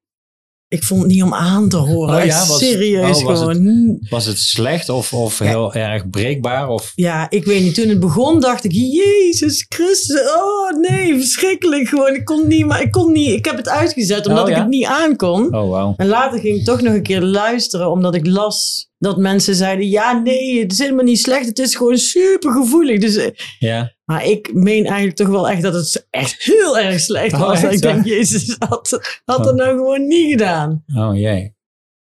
[0.69, 2.15] Ik vond het niet om aan te horen.
[2.17, 2.35] Oh, ja?
[2.35, 3.97] Echt Was- serieus oh, was het- gewoon.
[4.09, 6.69] Was het slecht of, of heel erg breekbaar?
[6.69, 6.91] Of...
[6.95, 7.75] Ja, ik weet niet.
[7.75, 12.13] Toen het begon dacht ik, Jezus Christus, oh nee, verschrikkelijk gewoon.
[12.15, 13.29] Ik kon niet, maar ik kon niet.
[13.29, 14.55] Ik heb het uitgezet omdat Oh, ja?
[14.55, 15.55] ik het niet aankon.
[15.55, 15.93] Oh, wauw.
[15.97, 19.87] En later ging ik toch nog een keer luisteren, omdat ik las dat mensen zeiden,
[19.89, 22.99] ja nee, het is helemaal niet slecht, het is gewoon super gevoelig.
[22.99, 23.27] Dus, eh,
[23.59, 23.95] Ja?
[24.11, 27.63] Maar ik meen eigenlijk toch wel echt dat het echt heel erg slecht Oh, was.
[27.63, 28.05] echt, ik denk?
[28.05, 30.83] Jezus, had, had dat nou gewoon niet gedaan.
[30.95, 31.55] Oh jee.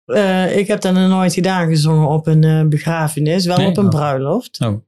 [0.04, 3.76] Eh, ik heb dat nog nooit gedaan, gezongen op een eh, begrafenis, wel Nee, op
[3.76, 3.90] een oh.
[3.90, 4.60] bruiloft.
[4.60, 4.66] Oh.
[4.68, 4.82] Een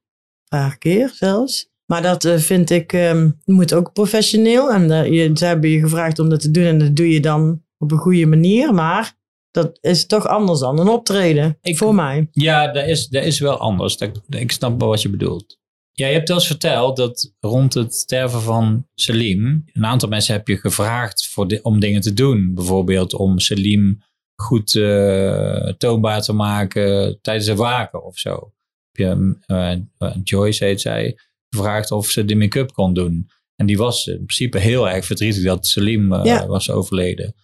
[0.49, 1.69] paar keer zelfs.
[1.87, 4.71] Maar dat eh, vind ik, ehm, moet ook professioneel.
[4.73, 7.63] En je, ze hebben je gevraagd om dat te doen en dat doe je dan
[7.79, 8.75] op een goede manier.
[8.75, 9.19] Maar
[9.51, 12.29] dat is toch anders dan een optreden, Ik- voor mij.
[12.33, 13.97] Ja, dat is, dat is wel anders.
[13.97, 15.59] Dat, ik snap wel wat je bedoelt.
[16.01, 20.35] Ja, je hebt wel eens verteld dat rond het sterven van Selim, een aantal mensen
[20.35, 22.55] heb je gevraagd voor om dingen te doen.
[22.55, 24.03] Bijvoorbeeld om Selim
[24.35, 28.53] goed eh, toonbaar te maken tijdens het waken of zo.
[28.91, 33.31] Heb je, eh, eh, Joyce heet zij, gevraagd of ze de make-up kon doen.
[33.57, 36.47] En die was in principe heel erg verdrietig dat Selim Ja.
[36.47, 37.35] was overleden.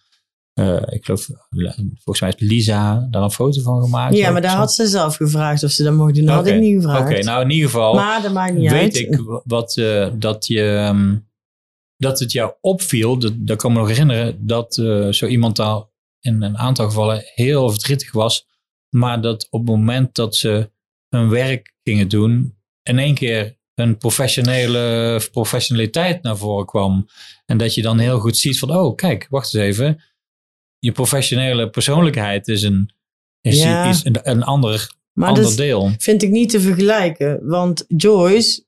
[0.57, 1.29] Eh, ik geloof,
[1.95, 4.17] volgens mij heeft Lisa daar een foto van gemaakt.
[4.17, 4.57] Ja, maar daar zo.
[4.57, 6.25] had ze zelf gevraagd of ze dat mocht doen.
[6.25, 6.55] Dat had Oké.
[6.55, 7.25] ik niet Oké, gevraagd.
[7.25, 8.97] nou in ieder geval maar dat maakt niet weet uit.
[8.97, 11.17] ik wat, eh, dat, je, ehm,
[11.97, 13.19] dat het jou opviel.
[13.19, 15.83] Dat, dat kan me nog herinneren dat eh, zo iemand daar
[16.21, 18.47] in een aantal gevallen heel verdrietig was.
[18.89, 20.71] Maar dat op het moment dat ze
[21.09, 27.09] hun werk gingen doen, in één keer een professionele professionaliteit naar voren kwam.
[27.47, 30.01] En dat je dan heel goed ziet van, oh kijk, wacht eens even.
[30.87, 32.91] Je professionele persoonlijkheid is een,
[33.41, 33.85] is, Ja.
[33.89, 35.91] is een, een ander, Maar ander dat deel.
[35.99, 37.39] vind ik niet te vergelijken.
[37.43, 38.65] Want Joyce,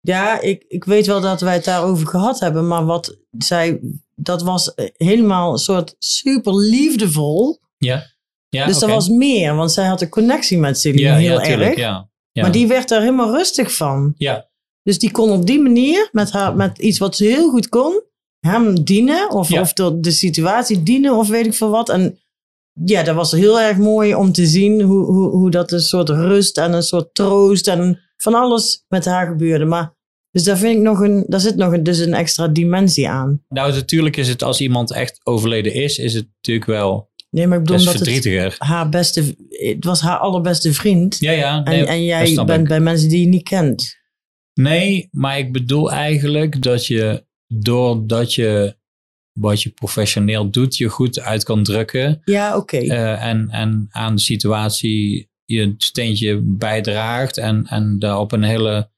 [0.00, 2.66] ja, ik, ik weet wel dat wij het daarover gehad hebben.
[2.68, 3.80] Maar wat zij,
[4.14, 7.60] dat was helemaal een soort super liefdevol.
[7.76, 8.06] Ja,
[8.48, 8.86] ja dus oké.
[8.86, 11.78] dat was meer, want zij had een connectie met Celine ja, heel ja, tuurlijk, erg.
[11.78, 12.08] ja.
[12.32, 12.42] Ja.
[12.42, 14.14] Maar die werd daar helemaal rustig van.
[14.16, 14.48] Ja,
[14.82, 18.02] Dus die kon op die manier, met, haar, met iets wat ze heel goed kon,
[18.46, 19.30] hem dienen.
[19.30, 19.60] Of, Ja.
[19.60, 21.88] of de, de situatie dienen, of weet ik veel wat.
[21.88, 22.18] En
[22.84, 26.08] ja, dat was heel erg mooi om te zien hoe, hoe, hoe dat een soort
[26.08, 29.64] rust en een soort troost en van alles met haar gebeurde.
[29.64, 29.94] Maar,
[30.30, 33.44] dus daar vind ik nog een, daar zit nog een, dus een extra dimensie aan.
[33.48, 37.58] nou natuurlijk is het als iemand echt overleden is, is het natuurlijk wel Nee, maar
[37.58, 41.16] ik bedoel dat het haar beste, het was haar allerbeste vriend.
[41.18, 41.62] Ja, ja.
[41.62, 42.68] Nee, en, en jij bent ik.
[42.68, 43.96] bij mensen die je niet kent.
[44.54, 48.76] nee, maar ik bedoel eigenlijk dat je doordat je
[49.32, 52.20] wat je professioneel doet, je goed uit kan drukken.
[52.24, 52.76] Ja, oké.
[52.76, 57.38] eh, en, en aan de situatie je steentje bijdraagt.
[57.38, 58.90] En, en daar op een hele,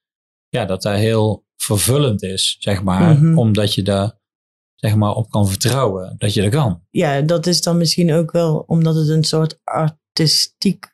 [0.49, 3.19] ja, dat daar heel vervullend is, zeg maar.
[3.19, 3.39] Mhm.
[3.39, 4.19] Omdat je daar,
[4.75, 6.83] zeg maar, op kan vertrouwen dat je dat kan.
[6.91, 10.93] ja, dat is dan misschien ook wel omdat het een soort artistiek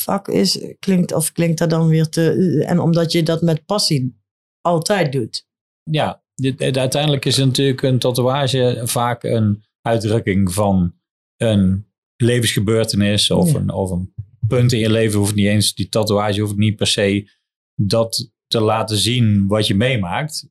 [0.00, 0.60] vak is.
[0.78, 2.64] Klinkt, of klinkt dat dan weer te.
[2.66, 4.18] En omdat je dat met passie
[4.60, 5.48] altijd doet.
[5.82, 10.94] ja, dit, uiteindelijk is natuurlijk een tatoeage vaak een uitdrukking van
[11.36, 13.58] een levensgebeurtenis of, Ja.
[13.58, 14.14] een, of een
[14.48, 15.18] punt in je leven.
[15.18, 17.30] Hoeft niet eens, die tatoeage hoeft niet per se
[17.74, 20.48] dat te laten zien wat je meemaakt.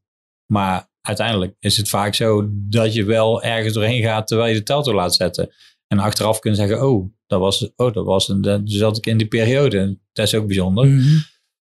[0.51, 4.63] Maar uiteindelijk is het vaak zo dat je wel ergens doorheen gaat terwijl je de
[4.63, 5.49] tattoo laat zetten.
[5.87, 9.27] En achteraf kunt zeggen, oh, dat was, oh, dat was dat zat ik in die
[9.27, 9.99] periode.
[10.13, 11.17] Dat is ook bijzonder Mhm.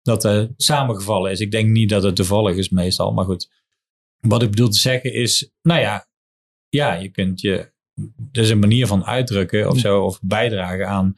[0.02, 1.40] dat er samengevallen is.
[1.40, 3.50] Ik denk niet dat het toevallig is meestal, maar goed.
[4.22, 6.08] Wat ik bedoel te zeggen is, nou ja,
[6.70, 7.72] ja, je kunt je,
[8.32, 11.14] er is een manier van uitdrukken of zo, of bijdragen aan,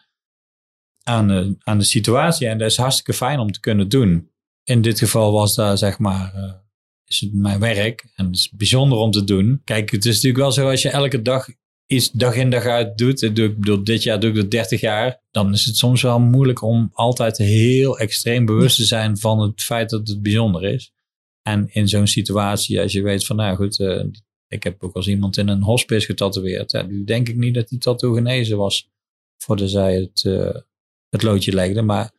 [1.03, 2.47] aan, de, aan de situatie.
[2.47, 4.31] En dat is hartstikke fijn om te kunnen doen.
[4.63, 6.53] In dit geval was daar, zeg maar, eh,
[7.05, 9.61] is het mijn werk en het is bijzonder om te doen.
[9.63, 11.47] Kijk, het is natuurlijk wel zo als je elke dag
[11.87, 13.21] iets dag in dag uit doet.
[13.21, 15.21] Ik doe- ik bedoel, dit jaar doe ik dat 30 jaar.
[15.31, 19.61] Dan is het soms wel moeilijk om altijd heel extreem bewust te zijn van het
[19.61, 20.93] feit dat het bijzonder is.
[21.43, 24.03] En in zo'n situatie, als je weet van, nou goed, eh,
[24.47, 26.71] ik heb ook als iemand in een hospice getatoeëerd.
[26.71, 28.89] Ja, nu denk ik niet dat die tattoo genezen was
[29.37, 30.61] voordat zij het, eh,
[31.09, 31.81] het loodje legde.
[31.81, 32.11] Maar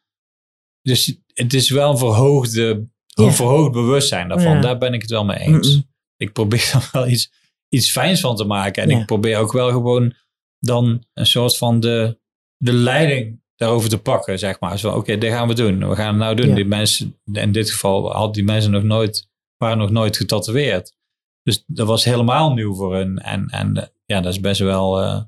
[0.82, 3.24] dus het is wel een verhoogde, Ja.
[3.24, 4.54] een verhoogd bewustzijn daarvan.
[4.54, 4.60] Ja.
[4.60, 5.82] Daar ben ik het wel mee eens
[6.16, 7.32] ik probeer er wel iets,
[7.68, 8.82] iets fijns van te maken.
[8.82, 9.00] En Ja.
[9.00, 10.14] ik probeer ook wel gewoon
[10.58, 12.18] dan een soort van de,
[12.56, 14.78] de leiding daarover te pakken, zeg maar.
[14.78, 15.88] Zo, oké, dit gaan we doen.
[15.88, 16.48] We gaan het nou doen.
[16.48, 16.54] Ja.
[16.54, 20.94] Die mensen, in dit geval hadden die mensen nog nooit, waren nog nooit getatoeëerd.
[21.42, 23.18] Dus dat was helemaal nieuw voor hun.
[23.18, 25.20] En, en ja, dat is best wel, eh,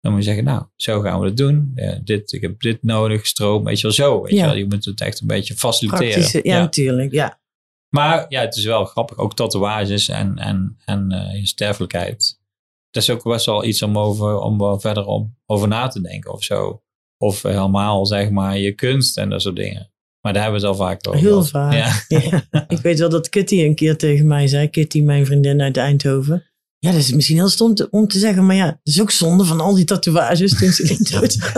[0.00, 1.72] dan moet je zeggen, nou, zo gaan we het doen.
[1.74, 4.22] Ja, dit, ik heb dit nodig, stroom, weet je wel, zo.
[4.22, 4.36] Weet Ja.
[4.38, 4.56] je, wel.
[4.56, 6.08] je moet het echt een beetje faciliteren.
[6.12, 7.12] Praktische, ja, natuurlijk.
[7.12, 7.40] Ja.
[7.88, 9.16] Maar ja, het is wel grappig.
[9.18, 12.38] Ook tatoeages en, en, en je sterfelijkheid.
[12.90, 16.00] Dat is ook best wel iets om, over, om wel verder om, over na te
[16.00, 16.82] denken of zo.
[17.22, 19.90] Of helemaal, zeg maar, je kunst en dat soort dingen.
[20.20, 21.20] Maar daar hebben we het al vaak over.
[21.20, 21.72] Heel vaak.
[21.72, 21.92] Ja.
[22.20, 22.64] Ja.
[22.68, 24.68] Ik weet wel dat Kitty een keer tegen mij zei.
[24.68, 26.44] Kitty, mijn vriendin uit Eindhoven.
[26.78, 28.46] Ja, dat is misschien heel stom te- om te zeggen.
[28.46, 31.36] Maar ja, het is ook zonde van al die tatoeages toen ze die dood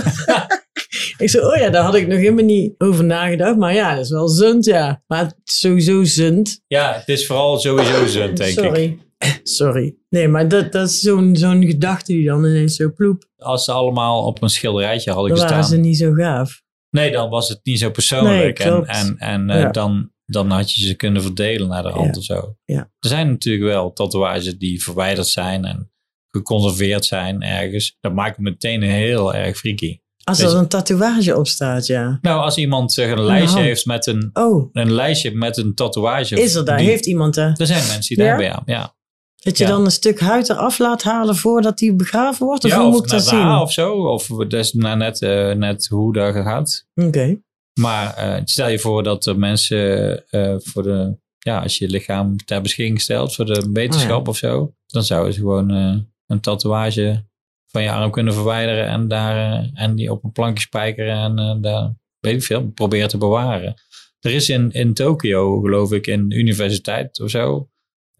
[1.18, 3.56] Ik zei, oh ja, daar had ik nog helemaal niet over nagedacht.
[3.56, 5.02] Maar ja, dat is wel zund, ja.
[5.06, 6.60] Maar het is sowieso zund.
[6.66, 8.64] ja, het is vooral sowieso zo, denk ik.
[8.64, 8.98] Sorry.
[9.42, 9.96] Sorry.
[10.08, 13.28] Nee, maar dat, dat is zo'n zo'n gedachte die dan ineens zo ploep.
[13.36, 15.74] Als ze allemaal op een schilderijtje hadden Dan waren gestaan.
[15.76, 16.62] ze niet zo gaaf.
[16.90, 18.58] Nee, dan was het niet zo persoonlijk.
[18.58, 19.70] Nee, en en, en eh, Ja.
[19.70, 22.18] dan, dan had je ze kunnen verdelen naar de hand Ja.
[22.18, 22.56] of zo.
[22.64, 22.78] Ja.
[22.98, 25.90] Er zijn natuurlijk wel tatoeages die verwijderd zijn en
[26.30, 27.96] geconserveerd zijn ergens.
[28.00, 30.00] Dat maakt het meteen heel erg freaky.
[30.24, 32.18] Als Weet er een tatoeage op staat, ja.
[32.20, 33.64] Nou, als iemand zeg, een de lijstje hand.
[33.64, 36.40] heeft met een, Oh, een lijstje met een tatoeage.
[36.42, 36.78] is er daar?
[36.78, 37.54] die- Heeft iemand er?
[37.56, 38.36] Er zijn mensen die Ja?
[38.36, 38.94] daar hebben, ja.
[39.42, 39.50] Ja.
[39.50, 39.70] Dat je Ja.
[39.70, 42.64] dan een stuk huid eraf laat halen voordat die begraven wordt?
[42.64, 43.38] Of ja, hoe of moet ik dat zien?
[43.38, 43.94] haar of zo.
[43.94, 46.86] Of dat is nou net, eh, net hoe dat gaat.
[46.94, 47.40] Oké.
[47.80, 52.36] Maar eh, stel je voor dat er mensen eh, voor de, ja, als je lichaam
[52.44, 55.70] ter beschikking stelt voor de wetenschap Oh of zo, dan zouden ze gewoon
[56.26, 57.24] een tatoeage
[57.66, 61.94] van je arm kunnen verwijderen en, daar, en die op een plankje spijkeren en daar,
[62.18, 63.74] weet ik veel, proberen te bewaren.
[64.20, 67.68] Er is in, in Tokio, geloof ik, in de universiteit of zo,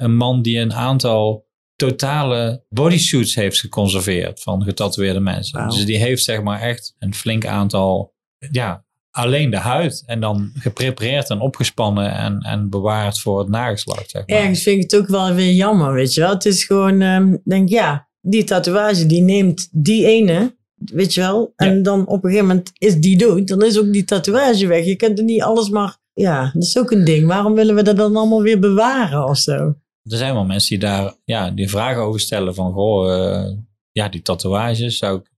[0.03, 5.69] een man die een aantal totale bodysuits heeft geconserveerd van getatoeëerde mensen.
[5.69, 8.15] Dus die heeft zeg maar echt een flink aantal,
[8.51, 14.11] ja, alleen de huid en dan geprepareerd en opgespannen en, en bewaard voor het nageslacht.
[14.11, 14.39] Zeg maar.
[14.39, 16.31] Ergens vind ik het ook wel weer jammer, weet je wel.
[16.31, 21.53] Het is gewoon, ehm, denk ja, die tatoeage die neemt die ene, weet je wel.
[21.57, 21.83] En Ja.
[21.83, 23.49] dan op een gegeven moment is die dood.
[23.49, 24.85] Dan is ook die tatoeage weg.
[24.85, 27.27] Je kunt er niet alles maar, ja, dat is ook een ding.
[27.27, 29.75] Waarom willen we dat dan allemaal weer bewaren of zo?
[30.03, 33.53] Er zijn wel mensen die daar ja, die vragen over stellen van, goh, eh,
[33.93, 35.31] ja, die tatoeages, zou ik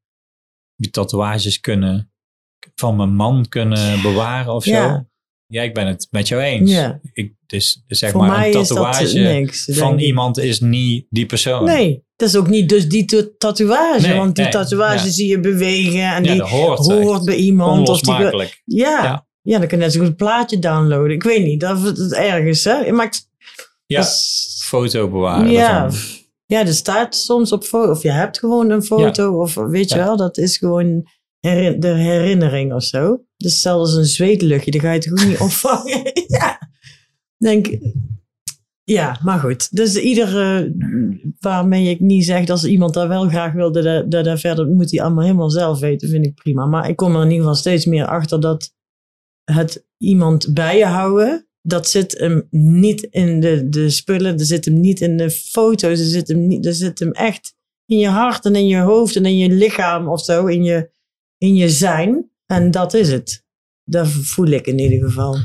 [0.76, 2.12] die tatoeages kunnen
[2.74, 4.70] van mijn man kunnen bewaren of zo?
[4.70, 5.06] Ja.
[5.46, 6.70] Ja, ik ben het met jou eens.
[6.70, 7.00] Ja.
[7.12, 9.68] Ik, dus, dus zeg Voor maar, een tatoeage niks.
[9.72, 11.64] van iemand is niet die persoon.
[11.64, 14.06] Nee, dat is ook niet dus die to- tatoeage.
[14.06, 15.12] Nee, want die nee, tatoeage ja.
[15.12, 17.88] zie je bewegen en die hoort, bij iemand.
[17.88, 18.14] Of die,
[18.64, 19.58] ja, Ja.
[19.58, 21.10] dan kun je net zo goed een plaatje downloaden.
[21.14, 22.64] Ik weet niet, dat is ergens.
[22.64, 22.74] Hè?
[22.76, 23.28] Je maakt,
[23.86, 24.02] Ja,
[24.64, 26.00] foto bewaren ja, daarvan.
[26.46, 27.90] ja, er staat soms op foto.
[27.90, 29.40] Of je hebt gewoon een foto.
[29.40, 30.04] Of weet je Ja.
[30.04, 31.08] wel, dat is gewoon
[31.40, 33.24] herin- de herinnering of zo.
[33.36, 36.12] Dus zelfs een zweetluchtje, die ga je toch ook niet opvangen.
[36.26, 36.58] ja,
[37.36, 37.78] denk
[38.84, 39.76] ja, maar goed.
[39.76, 40.74] Dus iedere,
[41.40, 44.66] waarmee ik niet zeg dat als iemand daar wel graag wilde, dat, dat, dat verder
[44.66, 46.66] moet hij allemaal helemaal zelf weten, vind ik prima.
[46.66, 48.72] Maar ik kom er in ieder geval steeds meer achter dat
[49.44, 54.64] het iemand bij je houden, dat zit hem niet in de, de spullen, dat zit
[54.64, 57.54] hem niet in de foto's, dat zit hem, niet, dat zit hem echt
[57.86, 60.90] in je hart en in je hoofd en in je lichaam of zo, in je,
[61.38, 62.30] in je zijn.
[62.46, 63.44] En dat is het.
[63.84, 65.36] Dat voel ik in ieder geval.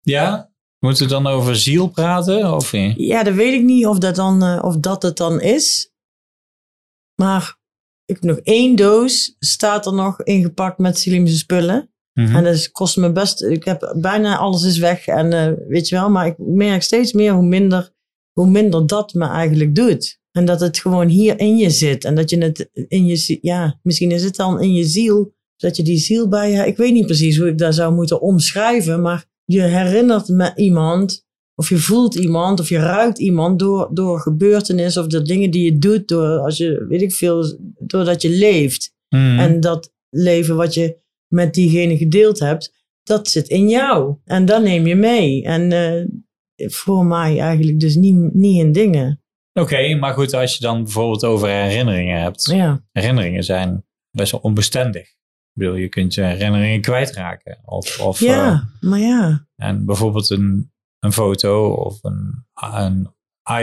[0.00, 0.50] Ja?
[0.78, 2.54] Moeten we dan over ziel praten?
[2.54, 2.72] Of?
[2.96, 5.92] Ja, dat weet ik niet of dat, dan, eh, of dat het dan is.
[7.14, 7.58] Maar
[8.04, 11.90] ik heb nog één doos, staat er nog ingepakt met Silimische spullen.
[12.18, 12.36] Mhm.
[12.36, 15.06] En dat is- kost me best, ik heb bijna alles is weg.
[15.06, 17.90] En eh, weet je wel, maar ik merk steeds meer hoe minder,
[18.32, 20.18] hoe minder dat me eigenlijk doet.
[20.32, 22.04] En dat het gewoon hier in je zit.
[22.04, 25.32] En dat je het in je, ja, misschien is het dan in je ziel.
[25.56, 28.20] Dat je die ziel bij je, ik weet niet precies hoe ik dat zou moeten
[28.20, 29.02] omschrijven.
[29.02, 31.26] Maar je herinnert me iemand.
[31.54, 35.64] Of je voelt iemand, of je ruikt iemand door, door gebeurtenissen of door dingen die
[35.64, 38.94] je doet, door als je, weet ik veel, doordat je leeft.
[39.08, 39.38] Mhm.
[39.38, 40.96] En dat leven wat je
[41.28, 44.16] met diegene gedeeld hebt, dat zit in jou.
[44.24, 45.44] En dat neem je mee.
[45.44, 49.22] En eh, voor mij eigenlijk dus niet, niet in dingen.
[49.52, 52.44] Oké, maar goed, als je dan bijvoorbeeld over herinneringen hebt.
[52.44, 55.02] Ja, Herinneringen zijn best wel onbestendig.
[55.02, 57.58] Ik bedoel, je kunt je herinneringen kwijtraken.
[57.64, 59.46] Of, of, eh, ja maar ja.
[59.56, 63.08] en bijvoorbeeld een, een foto of een, een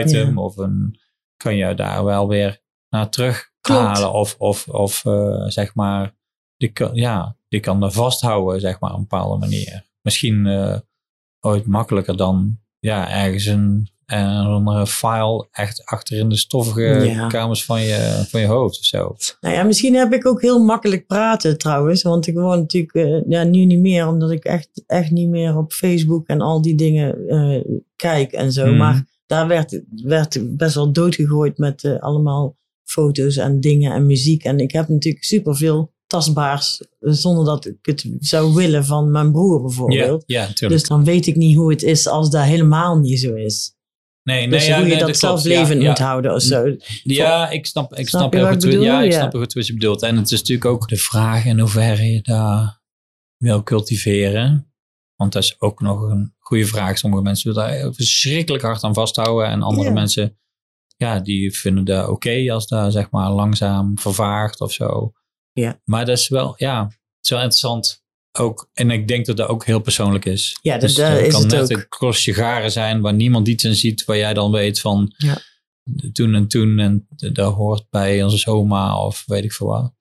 [0.00, 0.42] item Ja.
[0.42, 0.98] of een,
[1.36, 3.80] kan je daar wel weer naar terug Klopt.
[3.80, 4.12] halen.
[4.12, 6.14] Of, of, of eh, zeg maar,
[6.56, 9.84] die kan, ja, die kan er vasthouden, zeg maar, op een bepaalde manier.
[10.02, 10.78] Misschien eh,
[11.40, 17.26] ooit makkelijker dan ja, ergens een een file echt achter in de stoffige Ja.
[17.26, 19.16] kamers van je, van je hoofd of zo.
[19.40, 22.02] Nou ja, misschien heb ik ook heel makkelijk praten trouwens.
[22.02, 25.56] Want ik word natuurlijk eh, ja, nu niet meer, omdat ik echt, echt niet meer
[25.56, 28.66] op Facebook en al die dingen eh, kijk en zo.
[28.66, 28.76] Mhm.
[28.76, 34.44] Maar daar werd, werd best wel doodgegooid met allemaal foto's en dingen en muziek.
[34.44, 39.56] En ik heb natuurlijk superveel tastbaars, zonder dat ik het zou willen van mijn broer
[39.56, 40.22] Ja, bijvoorbeeld.
[40.26, 40.80] ja, natuurlijk.
[40.80, 43.74] Dus dan weet ik niet hoe het is als dat helemaal niet zo is.
[44.22, 45.88] nee, nee, Dus ja, hoe je nee, dat, zelf Ja, levend ja.
[45.88, 46.76] moet houden of zo.
[47.02, 48.82] Ja, ik snap, ik Snap snap, je heel goed, bedoel?
[48.82, 49.18] ja, ik Ja.
[49.18, 50.02] snap goed wat je bedoelt.
[50.02, 52.80] En het is natuurlijk ook de vraag in hoeverre je daar
[53.36, 54.70] wil cultiveren.
[55.16, 56.98] Want dat is ook nog een goede vraag.
[56.98, 59.46] Sommige mensen willen daar verschrikkelijk hard aan vasthouden.
[59.50, 59.92] En andere Ja.
[59.94, 60.38] mensen,
[60.96, 65.12] ja, die vinden dat oké als dat zeg maar langzaam vervaagt of zo.
[65.60, 65.80] Ja.
[65.84, 68.04] Maar dat is wel, ja, het is wel interessant.
[68.38, 70.58] Ook, en ik denk dat dat ook heel persoonlijk is.
[70.62, 71.70] Ja, dat- dus dat is kan het net ook.
[71.70, 74.04] een klosje garen zijn waar niemand iets in ziet.
[74.04, 75.38] Waar jij dan weet van Ja.
[76.12, 76.78] toen en toen.
[76.78, 79.92] En dat hoort bij onze oma of weet ik veel wat.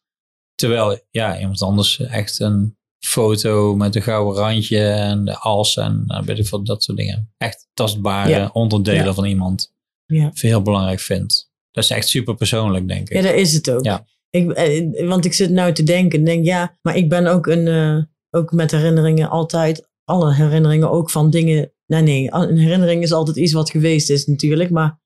[0.56, 6.04] Terwijl, ja, iemand anders echt een foto met een gouden randje en de as en
[6.06, 7.34] nou, weet ik veel, dat soort dingen.
[7.38, 8.50] Echt tastbare Ja.
[8.54, 9.14] onderdelen Ja.
[9.14, 9.74] van iemand.
[10.06, 10.32] Ja.
[10.34, 11.50] Veel belangrijk vindt.
[11.72, 13.16] Dat is echt super persoonlijk, denk ik.
[13.16, 13.84] Ja, dat is het ook.
[13.86, 14.06] Ja.
[14.36, 17.48] Ik, eh, want ik zit nou te denken, en denk ja, maar ik ben ook
[17.48, 21.74] een, eh, ook met herinneringen altijd, alle herinneringen ook van dingen.
[21.86, 25.00] Nee, nee, een herinnering is altijd iets wat geweest is natuurlijk, maar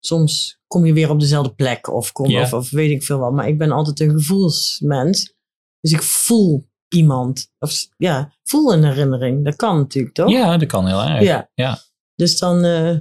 [0.00, 3.32] soms kom je weer op dezelfde plek of, kom, of weet ik veel wat.
[3.32, 5.34] Maar ik ben altijd een gevoelsmens,
[5.80, 7.50] dus ik voel iemand.
[7.58, 9.44] Of ja, voel een herinnering.
[9.44, 10.30] Dat kan natuurlijk toch?
[10.30, 11.22] Ja, dat kan heel erg.
[11.22, 11.50] Ja.
[11.54, 11.78] Ja.
[12.14, 12.96] Dus dan eh,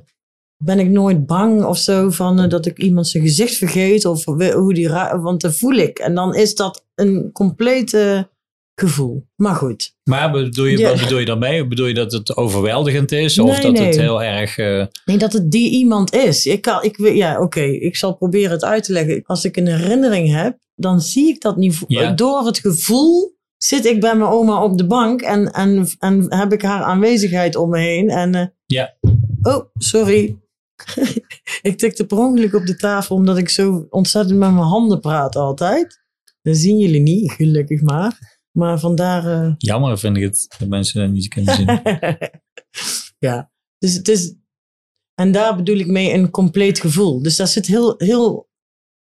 [0.64, 4.26] ben ik nooit bang of zo van eh, dat ik iemand zijn gezicht vergeet of
[4.26, 4.90] hoe die
[5.22, 6.00] want dat voel ik.
[6.00, 8.30] En dan is dat een complete
[8.76, 9.28] gevoel.
[9.36, 9.96] Maar goed.
[10.04, 10.90] Maar bedoel je, Ja.
[10.90, 11.68] wat bedoel je daarmee?
[11.68, 13.40] Bedoel je dat het overweldigend is?
[13.40, 14.58] Of Nee, dat het heel erg...
[14.58, 16.46] eh, Nee, dat het die iemand is.
[16.46, 19.22] Ik kan, ik, ja, oké, ik zal proberen het uit te leggen.
[19.26, 21.84] Als ik een herinnering heb, dan zie ik dat niet.
[21.88, 22.12] Ja.
[22.12, 26.54] Door het gevoel zit ik bij mijn oma op de bank en, en, en heb
[26.54, 28.10] ik haar aanwezigheid om me heen.
[28.10, 28.94] En, eh, Ja.
[29.42, 30.38] Oh, sorry.
[31.70, 35.36] ik tikte per ongeluk op de tafel omdat ik zo ontzettend met mijn handen praat
[35.36, 36.00] altijd.
[36.42, 38.40] Dat zien jullie niet, gelukkig maar.
[38.52, 39.26] Maar vandaar.
[39.26, 41.82] eh, jammer vind ik het, dat mensen dat niet kunnen zien.
[43.28, 44.36] ja, dus het is.
[45.14, 47.22] En daar bedoel ik mee een compleet gevoel.
[47.22, 48.50] Dus daar zit heel, heel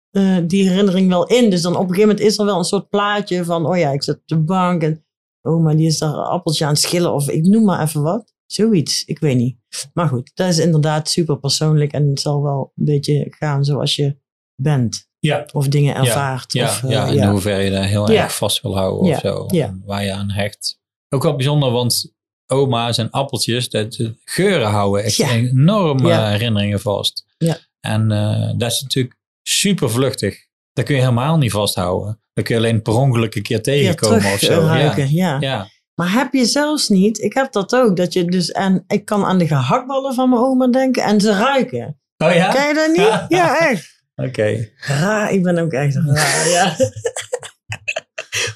[0.10, 1.49] eh, die herinnering wel in.
[1.49, 3.91] Dus dan op een gegeven moment is er wel een soort plaatje van: oh ja,
[3.91, 5.06] ik zit op de bank en
[5.41, 8.02] oh, maar die is daar een appeltje aan het schillen of ik noem maar even
[8.02, 8.33] wat.
[8.54, 9.58] Zoiets, ik weet niet.
[9.94, 13.96] Maar goed, dat is inderdaad super persoonlijk en het zal wel een beetje gaan zoals
[13.96, 14.18] je
[14.56, 15.08] bent.
[15.20, 15.46] Ja.
[15.54, 16.54] Of dingen ervaart.
[16.54, 18.24] Ja, of, eh, ja, in hoeverre je daar heel Ja.
[18.24, 19.46] erg vast wil houden of zo.
[19.86, 20.80] Waar je aan hecht.
[21.10, 22.13] Ook wel bijzonder, want
[22.48, 27.26] oma's en appeltjes, dat, geuren houden echt enorme herinneringen vast.
[27.38, 27.58] Ja.
[27.80, 30.48] En eh, dat is natuurlijk super vluchtig.
[30.74, 32.20] Dat kun je helemaal niet vasthouden.
[32.34, 34.62] Dat kun je alleen per ongeluk een keer tegenkomen terug of zo.
[34.62, 34.78] Ja.
[34.78, 35.38] ruiken, ja.
[35.39, 35.68] Ja.
[35.95, 39.25] Maar heb je zelfs niet, ik heb dat ook, dat je dus, en ik kan
[39.25, 41.99] aan de gehaktballen van mijn oma denken en ze ruiken.
[42.17, 42.51] Oh ja?
[42.51, 43.25] Ken je dat niet?
[43.39, 44.03] Ja, echt.
[44.27, 44.69] Oké.
[44.77, 46.75] Raar, ik ben ook echt raar, ja.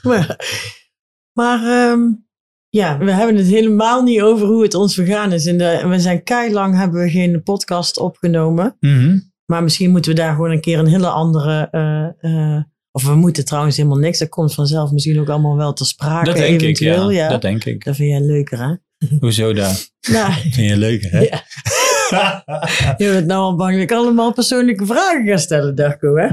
[0.09, 0.35] maar
[1.33, 2.01] maar ehm,
[2.69, 5.45] ja, we hebben het helemaal niet over hoe het ons vergaan is.
[5.45, 8.77] In de, we zijn keilang hebben we geen podcast opgenomen.
[8.79, 9.19] Mhm.
[9.45, 11.67] Maar misschien moeten we daar gewoon een keer een hele andere.
[11.71, 14.19] eh, eh, of we moeten trouwens helemaal niks.
[14.19, 16.25] Dat komt vanzelf misschien ook allemaal wel ter sprake.
[16.25, 17.23] Dat denk ik, eventueel, ja.
[17.23, 17.29] ja.
[17.29, 17.83] Dat denk ik.
[17.83, 18.73] Dat vind jij leuker, hè?
[19.19, 19.85] Hoezo daar?
[20.11, 21.19] Nou, Vind je leuk, hè?
[21.19, 21.43] Ja.
[22.97, 26.27] je bent nou al bang dat ik allemaal persoonlijke vragen ga stellen, Darko, hè?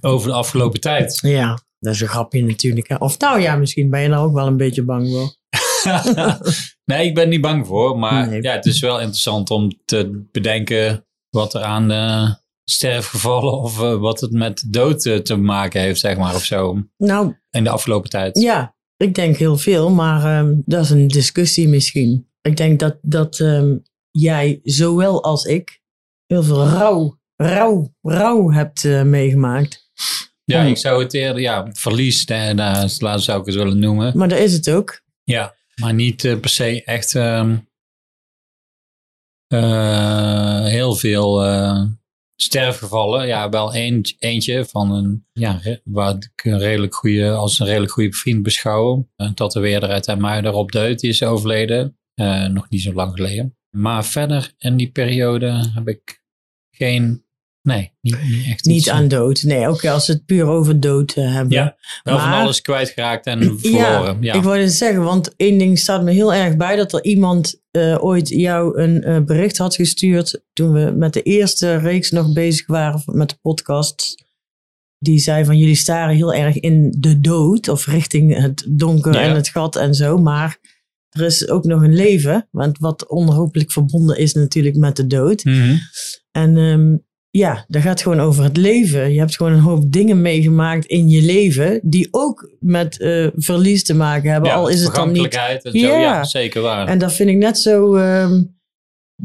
[0.00, 1.18] Over de afgelopen tijd.
[1.22, 2.88] Ja, dat is een grapje natuurlijk.
[2.88, 2.94] Hè?
[2.94, 5.34] Of nou ja, misschien ben je daar ook wel een beetje bang voor.
[6.84, 7.98] nee, ik ben niet bang voor.
[7.98, 8.42] Maar Nee.
[8.42, 12.36] ja, het is wel interessant om te bedenken wat er aan de
[12.70, 16.82] sterfgevallen of eh, wat het met dood eh, te maken heeft, zeg maar, of zo.
[16.96, 18.38] Nou, In de afgelopen tijd.
[18.40, 22.28] ja, ik denk heel veel, maar ehm, dat is een discussie misschien.
[22.40, 23.76] Ik denk dat, dat ehm,
[24.10, 25.80] jij, zowel als ik,
[26.26, 29.88] heel veel rouw, rouw, rouw hebt eh, meegemaakt.
[30.44, 30.70] Ja, Hmm.
[30.70, 34.18] ik zou het eerder, ja, verlies, daar, daar later zou ik het willen noemen.
[34.18, 35.00] Maar dat is het ook.
[35.24, 37.56] Ja, maar niet per se echt ehm,
[39.46, 41.44] eh, heel veel
[42.42, 43.26] sterfgevallen.
[43.26, 43.74] Ja, wel
[44.18, 49.08] eentje, van een, ja, waar ik een redelijk goede, als een redelijk goede vriend beschouw.
[49.16, 51.98] Een tatoeëerder uit Muider op Deut, die is overleden.
[52.14, 53.56] Eh, nog niet zo lang geleden.
[53.76, 56.22] Maar verder in die periode heb ik
[56.70, 57.24] geen
[57.70, 59.42] Nee, niet, niet echt Niet iets, eh, aan dood.
[59.42, 61.52] Nee, ook als we het puur over dood eh, hebben.
[61.56, 64.16] Ja, Wel van Maar- alles kwijtgeraakt en verloren.
[64.20, 66.76] Ja, Ik wou dit zeggen, want één ding staat me heel erg bij.
[66.76, 70.42] Dat er iemand eh, ooit jou een bericht had gestuurd.
[70.52, 74.24] Toen we met de eerste reeks nog bezig waren met de podcast.
[74.98, 77.68] Die zei van jullie staren heel erg in de dood.
[77.68, 79.20] Of richting het donker Ja.
[79.20, 80.18] en het gat en zo.
[80.18, 80.58] Maar
[81.10, 82.48] er is ook nog een leven.
[82.50, 85.44] Want wat onherroepelijk verbonden is natuurlijk met de dood.
[85.44, 85.76] Mhm.
[86.30, 86.96] En ehm,
[87.30, 89.12] ja, dat gaat gewoon over het leven.
[89.12, 91.80] Je hebt gewoon een hoop dingen meegemaakt in je leven.
[91.82, 94.50] Die ook met eh, verlies te maken hebben.
[94.50, 95.34] Ja, al is het dan niet.
[95.34, 95.70] en zo.
[95.78, 96.00] Ja.
[96.00, 96.86] Ja, zeker waar.
[96.88, 98.42] En dat vind ik net zo ehm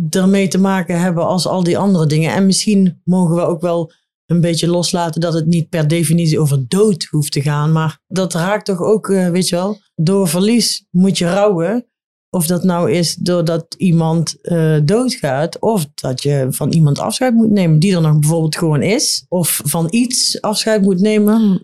[0.10, 2.34] ermee te maken hebben als al die andere dingen.
[2.34, 3.92] En misschien mogen we ook wel
[4.26, 7.72] een beetje loslaten dat het niet per definitie over dood hoeft te gaan.
[7.72, 11.88] Maar dat raakt toch ook, eh, weet je wel, door verlies moet je rouwen.
[12.36, 15.60] Of dat nou is doordat iemand eh, doodgaat.
[15.60, 19.26] Of dat je van iemand afscheid moet nemen die er nog bijvoorbeeld gewoon is.
[19.30, 21.62] Of van iets afscheid moet nemen.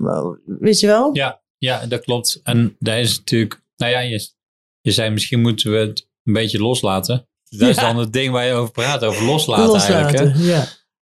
[0.59, 1.15] Weet je wel?
[1.15, 2.39] Ja, ja, dat klopt.
[2.43, 4.29] En daar is natuurlijk, nou ja, je,
[4.81, 7.27] je zei misschien moeten we het een beetje loslaten.
[7.49, 7.81] Dat is Ja.
[7.81, 10.35] dan het ding waar je over praat, over loslaten, eigenlijk.
[10.37, 10.43] Hè?
[10.43, 10.67] ja.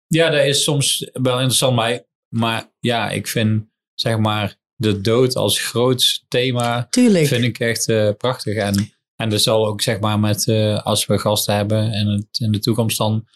[0.07, 5.35] Ja, dat is soms wel interessant, maar, maar ja, ik vind zeg maar de dood
[5.35, 7.27] als groot thema Tuurlijk.
[7.27, 8.55] vind ik echt eh, prachtig.
[8.55, 12.39] En, en dat zal ook zeg maar met, eh, als we gasten hebben en het
[12.39, 13.27] in de toekomst dan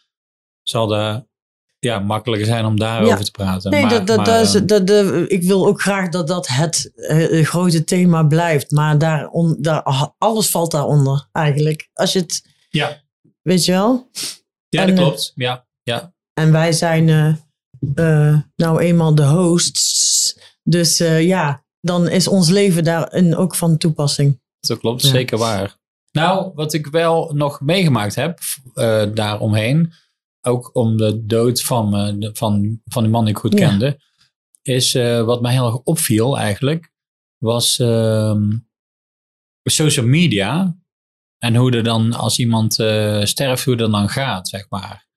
[0.63, 1.27] zal dat
[1.79, 3.23] ja, makkelijker zijn om daarover Ja.
[3.23, 3.71] te praten.
[3.71, 6.47] Nee, maar, dat, dat, maar, dat is, dat, de, ik wil ook graag dat dat
[6.47, 8.71] het eh, grote thema blijft.
[8.71, 9.81] Maar daar, on, daar,
[10.17, 11.89] alles valt daaronder eigenlijk.
[11.93, 13.01] Als je het, ja,
[13.41, 14.09] weet je wel?
[14.69, 15.31] ja, en, dat eh, klopt.
[15.35, 16.13] Ja, ja.
[16.33, 17.05] En wij zijn
[18.55, 20.39] nou eenmaal de hosts.
[20.63, 24.39] Dus ja, dan is ons leven daarin ook van toepassing.
[24.59, 25.09] Dat klopt, Ja.
[25.09, 25.77] zeker waar.
[26.11, 28.39] Nou, wat ik wel nog meegemaakt heb
[28.75, 29.93] uh, daaromheen,
[30.41, 33.67] ook om de dood van, de, van, van die man die ik goed Ja.
[33.69, 33.99] kende,
[34.61, 36.91] is uh, wat mij heel erg opviel eigenlijk,
[37.37, 38.35] was uh,
[39.63, 40.77] social media
[41.37, 42.73] en hoe er dan als iemand
[43.23, 45.07] sterft, hoe dat dan gaat, zeg maar.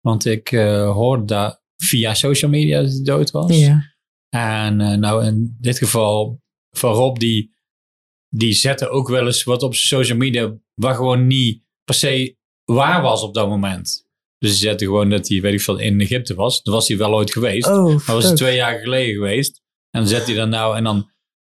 [0.00, 0.48] Want ik
[0.94, 3.56] hoorde dat via social media dat hij dood was.
[3.58, 3.92] Ja.
[4.28, 6.40] En nou in dit geval
[6.70, 7.53] van Rob, die,
[8.36, 13.02] die zette ook wel eens wat op social media wat gewoon niet per se waar
[13.02, 14.06] was op dat moment.
[14.38, 16.62] Dus hij zette gewoon dat hij, weet ik veel, in Egypte was.
[16.62, 17.66] Dat was hij wel ooit geweest.
[17.66, 19.62] Oh, maar was hij twee jaar geleden geweest.
[19.90, 21.10] En dan zet hij dan nou en dan,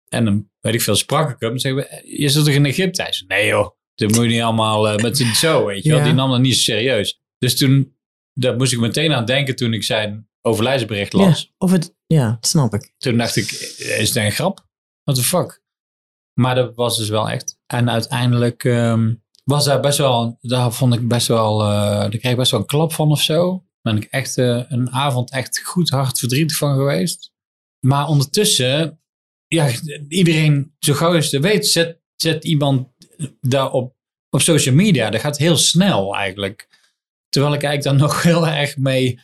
[0.09, 1.53] en dan weet ik veel, sprak ik hem.
[1.53, 3.03] En zeggen we, je zit toch in Egypte?
[3.03, 5.91] Hij zei, nee joh, dat moet je niet allemaal uh, met z'n zo, weet je
[5.91, 6.03] wel.
[6.03, 7.21] Die nam dat niet zo serieus.
[7.39, 7.97] Dus toen,
[8.33, 11.43] daar moest ik meteen aan denken toen ik zijn overlijdensbericht las.
[11.43, 12.93] Ja, of het, ja, dat snap ik.
[12.99, 14.67] Toen dacht ik, is dit een grap?
[15.05, 15.60] What the fuck?
[16.41, 17.59] Maar dat was dus wel echt.
[17.67, 21.69] En uiteindelijk um, was daar best wel, daar vond ik best wel, uh,
[22.01, 23.65] daar kreeg ik best wel een klap van of zo.
[23.83, 27.33] Ben ik echt uh, een avond echt goed hard verdrietig van geweest.
[27.87, 29.01] Maar ondertussen,
[29.47, 29.71] ja,
[30.09, 32.89] iedereen, zo gauw je weet, zet, zet iemand
[33.41, 33.95] daar op,
[34.31, 35.11] op social media.
[35.11, 36.69] Dat gaat heel snel eigenlijk.
[37.29, 39.21] Terwijl ik eigenlijk dan nog heel erg mee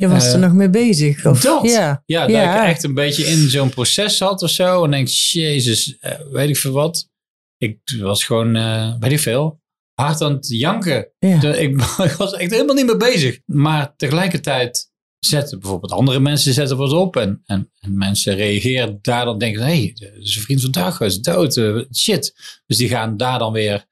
[0.00, 1.26] je was uh, er nog mee bezig?
[1.26, 1.40] Of?
[1.40, 1.62] Dat.
[1.62, 2.62] Ja, ja, dat ja.
[2.62, 4.84] ik echt een beetje in zo'n proces zat of zo.
[4.84, 7.08] En denk, jezus, uh, weet ik veel wat.
[7.56, 9.60] Ik was gewoon, uh, weet ik veel,
[9.94, 11.12] hard aan het janken.
[11.18, 11.54] Ja.
[11.54, 11.70] Ik,
[12.08, 13.40] ik, was echt helemaal niet mee bezig.
[13.44, 17.16] Maar tegelijkertijd zetten bijvoorbeeld andere mensen zetten wat op.
[17.16, 21.20] En, en, en mensen reageren daar dan denken, hé, hey, een vriend van Dag, is
[21.20, 22.34] dood, uh, shit.
[22.66, 23.86] Dus die gaan daar dan weer,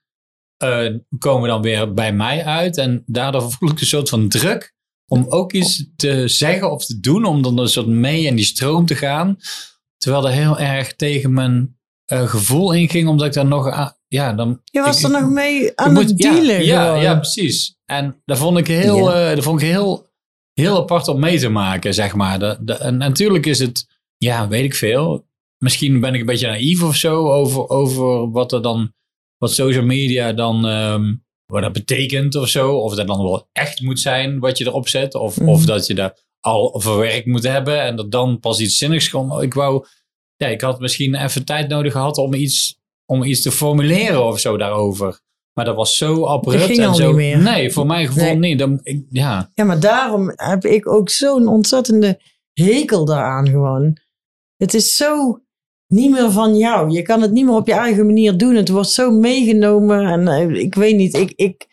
[1.18, 2.76] komen dan weer bij mij uit.
[2.76, 4.76] En daardoor voel ik een soort van druk
[5.08, 8.44] om ook iets te zeggen of te doen, om dan een soort mee in die
[8.44, 9.38] stroom te gaan.
[9.96, 11.78] Terwijl dat heel erg tegen mijn
[12.12, 14.60] uh, gevoel inging, omdat ik dan nog, uh, ja, dan...
[14.64, 16.64] Je was ik, er nog mee aan moet, het dealen.
[16.64, 17.76] Ja, ja, ja, precies.
[17.84, 19.28] En dat vond ik heel, ja.
[19.28, 20.10] uh, dat vond ik heel,
[20.52, 22.38] heel apart om mee te maken, zeg maar.
[22.38, 23.86] De, de, en natuurlijk is het,
[24.16, 25.26] ja, weet ik veel.
[25.58, 28.92] Misschien ben ik een beetje naïef of zo over, over wat er dan,
[29.38, 30.64] wat social media dan...
[30.64, 32.76] Um, wat dat betekent of zo.
[32.76, 35.14] Of dat dan wel echt moet zijn wat je erop zet.
[35.14, 35.48] Of, mm.
[35.48, 37.82] of dat je dat al verwerkt moet hebben.
[37.82, 39.42] En dat dan pas iets zinnigs komt.
[39.42, 39.86] Ik wou,
[40.36, 44.40] ja, ik had misschien even tijd nodig gehad om iets, om iets te formuleren of
[44.40, 45.20] zo daarover.
[45.52, 46.78] Maar dat was zo abrupt.
[46.78, 47.38] En zo, niet meer.
[47.38, 48.36] Nee, voor mijn gevoel Nee.
[48.36, 48.58] niet.
[48.58, 49.50] Dan, ik, ja.
[49.54, 52.20] Ja, maar daarom heb ik ook zo'n ontzettende
[52.52, 53.98] hekel daaraan gewoon.
[54.56, 55.40] Het is zo
[55.88, 56.90] niet meer van jou.
[56.90, 58.54] Je kan het niet meer op je eigen manier doen.
[58.54, 60.06] Het wordt zo meegenomen.
[60.06, 61.32] En uh, ik weet niet, ik...
[61.36, 61.66] ik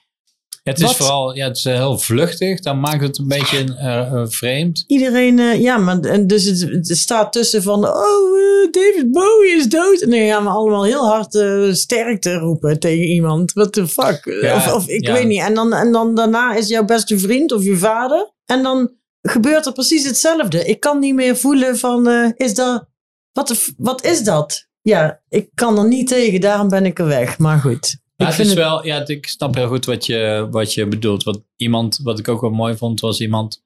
[0.63, 0.95] het is wat?
[0.95, 2.59] vooral ja, het is heel vluchtig.
[2.59, 4.83] Dan maakt het een beetje uh, vreemd.
[4.87, 7.87] Iedereen, uh, ja, maar en dus het, het, staat tussen van...
[7.87, 10.01] Oh, David Bowie is dood.
[10.01, 11.37] En dan gaan we allemaal heel hard
[11.77, 13.53] sterkte roepen tegen iemand.
[13.53, 14.37] What the fuck?
[14.41, 15.13] Ja, of, of ik ja.
[15.13, 15.41] weet niet.
[15.41, 18.33] En dan, en dan daarna is jouw beste vriend of je vader.
[18.45, 18.91] En dan
[19.21, 20.65] gebeurt er precies hetzelfde.
[20.65, 22.87] Ik kan niet meer voelen van, eh, is dat,
[23.35, 24.67] wat, wat is dat?
[24.81, 27.37] Ja, ik kan er niet tegen, daarom ben ik er weg.
[27.37, 27.97] Maar goed.
[28.15, 31.23] Ja, ik het is wel, ja, ik snap heel goed wat je, wat je bedoelt.
[31.23, 33.63] Wat, iemand, wat ik ook wel mooi vond, was iemand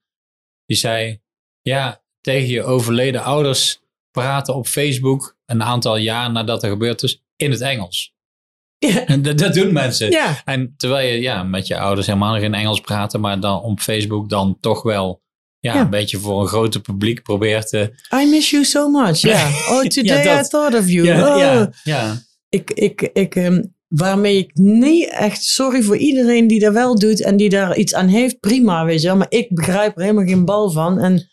[0.65, 1.21] die zei:
[1.61, 7.23] Ja, tegen je overleden ouders praten op Facebook een aantal jaar nadat er gebeurd is
[7.35, 8.13] in het Engels.
[8.77, 9.05] Ja.
[9.13, 10.11] En dat, dat doen mensen.
[10.11, 13.79] ja, En terwijl je ja, met je ouders helemaal geen Engels praten, maar dan op
[13.79, 15.21] Facebook dan toch wel
[15.59, 15.81] ja, Ja.
[15.81, 17.91] een beetje voor een groter publiek probeert te.
[18.23, 19.17] I miss you so much.
[19.21, 19.47] Ja.
[19.71, 20.39] Oh, today.
[20.39, 21.05] I thought of you.
[21.07, 21.39] Ja, oh.
[21.39, 22.17] ja, ja.
[22.49, 27.21] Ik, ik, ik, ehm, waarmee ik niet echt, sorry voor iedereen die dat wel doet
[27.23, 29.17] en die daar iets aan heeft, prima, weet je wel.
[29.17, 30.99] Maar ik begrijp er helemaal geen bal van.
[30.99, 31.29] En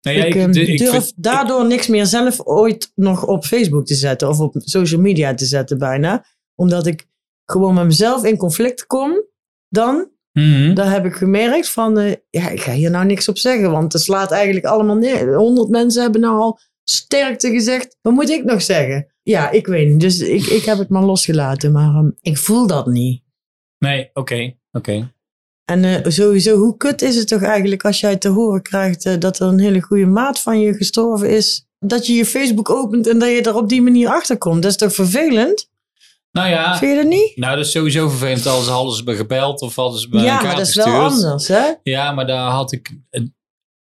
[0.00, 3.44] Nou ja, ik, ik- ehm, ik durf vind- daardoor niks meer zelf ooit nog op
[3.44, 6.24] Facebook te zetten of op social media te zetten bijna.
[6.54, 7.06] Omdat ik
[7.44, 9.24] gewoon met mezelf in conflict kom.
[9.68, 10.74] Dan, Mhm.
[10.74, 13.70] daar heb ik gemerkt van, eh, ja, ik ga hier nou niks op zeggen.
[13.70, 15.34] Want het slaat eigenlijk allemaal neer.
[15.34, 17.96] Honderd mensen hebben nou al sterkte gezegd.
[18.02, 19.06] Wat moet ik nog zeggen?
[19.22, 20.00] Ja, ik weet niet.
[20.00, 21.72] Dus ik, ik heb het maar losgelaten.
[21.72, 23.22] Maar ehm, ik voel dat niet.
[23.78, 25.12] Nee, oké, oké.
[25.64, 29.18] En eh, sowieso, hoe kut is het toch eigenlijk als jij te horen krijgt eh,
[29.18, 31.66] dat er een hele goede maat van je gestorven is?
[31.78, 34.62] Dat je je Facebook opent en dat je er op die manier achter komt.
[34.62, 35.70] Dat is toch vervelend?
[36.32, 37.36] Nou ja, Vind je dat niet?
[37.36, 40.42] nou dat is sowieso vervelend als hadden ze me gebeld of hadden ze me ja,
[40.42, 41.72] maar dat is wel anders, hè?
[41.82, 42.96] Ja, maar daar had ik.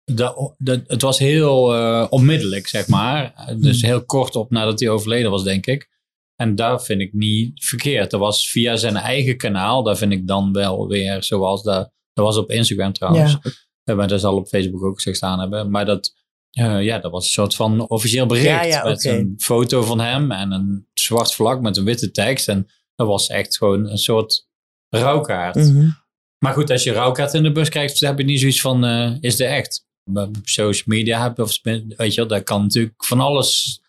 [0.05, 3.35] Dat, dat, het was heel eh, onmiddellijk, zeg maar.
[3.57, 5.89] Dus heel kort op nadat hij overleden was, denk ik.
[6.37, 8.11] En daar vind ik niet verkeerd.
[8.11, 9.83] Dat was via zijn eigen kanaal.
[9.83, 11.91] Daar vind ik dan wel weer zoals dat.
[12.13, 13.33] Dat was op Instagram trouwens.
[13.43, 13.51] Ja.
[13.85, 15.71] Eh, Maar dat zal op Facebook ook gezegd staan hebben.
[15.71, 16.15] Maar dat,
[16.59, 18.47] eh, ja, dat was een soort van officieel bericht.
[18.47, 22.49] Ja, ja, met een foto van hem en een zwart vlak met een witte tekst.
[22.49, 24.49] En dat was echt gewoon een soort
[24.89, 25.55] rouwkaart.
[25.57, 25.89] Mhm.
[26.39, 28.85] Maar goed, als je rouwkaart in de bus krijgt, dan heb je niet zoiets van,
[28.85, 29.87] eh, is dit echt?
[30.43, 31.59] Social media heb je, of,
[31.97, 33.81] weet je dat kan natuurlijk van alles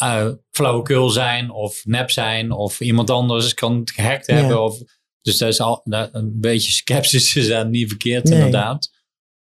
[0.00, 4.34] eh flauwekul zijn of nep zijn of iemand anders kan het gehackt Ja.
[4.34, 4.62] hebben.
[4.62, 4.78] Of,
[5.20, 8.34] dus dat is al een beetje sceptisch is daar niet verkeerd Nee.
[8.34, 8.90] inderdaad.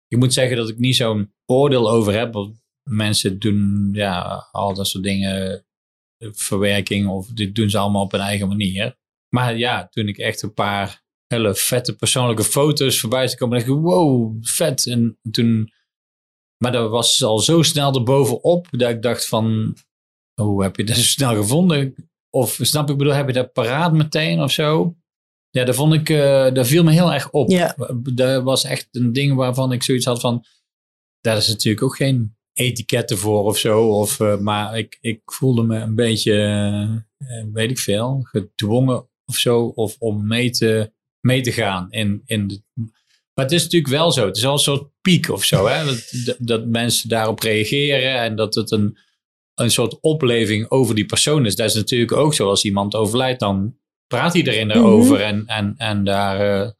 [0.07, 2.33] Ik moet zeggen dat ik niet zo'n oordeel over heb.
[2.33, 5.65] Want mensen doen ja, al dat soort dingen,
[6.17, 8.97] eh, verwerking of dit doen ze allemaal op hun eigen manier.
[9.29, 13.57] Maar ja, toen ik echt een paar hele vette persoonlijke foto's voorbij te komen.
[13.57, 14.87] dacht ik, wow, vet.
[14.87, 15.71] En toen,
[16.63, 19.75] maar dat was al zo snel erbovenop dat ik dacht van,
[20.41, 21.95] hoe heb je dat zo snel gevonden?
[22.29, 24.95] Of snap ik bedoel, heb je dat paraat meteen of zo?
[25.49, 27.49] Ja, dat vond ik, eh dat viel me heel erg op.
[27.49, 27.75] Ja.
[28.13, 30.45] Dat was echt een ding waarvan ik zoiets had van,
[31.25, 33.87] daar is natuurlijk ook geen etiketten voor of zo.
[33.87, 36.33] Of, eh, maar ik, ik voelde me een beetje,
[37.17, 39.65] eh, weet ik veel, gedwongen of zo.
[39.65, 41.87] Of om mee te, mee te gaan.
[41.91, 42.61] In, in de,
[43.33, 44.25] maar het is natuurlijk wel zo.
[44.25, 45.67] Het is wel een soort piek of zo.
[45.67, 45.85] Hè?
[45.85, 48.19] Dat, dat, mensen daarop reageren.
[48.21, 48.97] En dat het een,
[49.53, 51.55] een soort opleving over die persoon is.
[51.55, 52.49] Dat is natuurlijk ook zo.
[52.49, 55.21] Als iemand overlijdt, dan praat iedereen erover.
[55.21, 56.71] En, en, en daar, eh,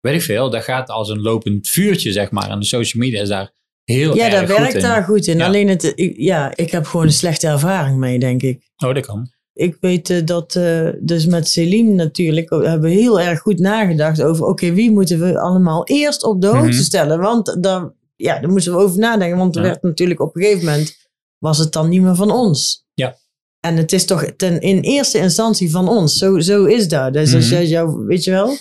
[0.00, 2.50] weet ik veel, dat gaat als een lopend vuurtje, zeg maar.
[2.50, 3.56] En de social media is daar
[3.94, 4.80] heel Ja, erg dat werkt in.
[4.80, 5.38] daar goed in.
[5.38, 5.46] Ja.
[5.46, 8.70] Alleen, het, ik, ja, ik heb gewoon een slechte ervaring mee, denk ik.
[8.76, 9.30] Oh, dat kan.
[9.52, 14.22] Ik weet eh, dat, eh, dus met Celine natuurlijk, hebben we heel erg goed nagedacht
[14.22, 16.82] over, oké, wie moeten we allemaal eerst op de hoogte Mhm.
[16.82, 17.18] stellen?
[17.20, 19.68] Want daar, ja, daar moesten we over nadenken, want er Ja.
[19.68, 20.96] werd natuurlijk op een gegeven moment,
[21.38, 22.84] was het dan niet meer van ons.
[22.94, 23.16] Ja.
[23.60, 26.16] En het is toch ten, in eerste instantie van ons.
[26.16, 27.12] Zo, zo is dat.
[27.12, 27.54] Dus als Mhm.
[27.54, 28.56] jij jou, weet je wel,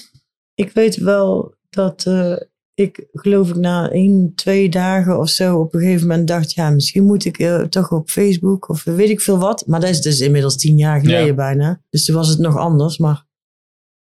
[0.56, 2.34] ik weet wel dat eh,
[2.80, 6.70] ik geloof ik na één, twee dagen of zo op een gegeven moment dacht, ja,
[6.70, 9.64] misschien moet ik eh, toch op Facebook of weet ik veel wat.
[9.68, 11.34] Maar dat is dus inmiddels tien jaar geleden Ja.
[11.34, 11.82] bijna.
[11.90, 12.98] Dus toen was het nog anders.
[12.98, 13.26] Maar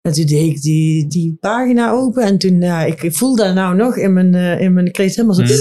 [0.01, 3.53] en toen deed ik die, die pagina open en toen, ja, ik, ik voel dat
[3.53, 5.55] nou nog in mijn, eh, in mijn, ik kreeg het helemaal zo,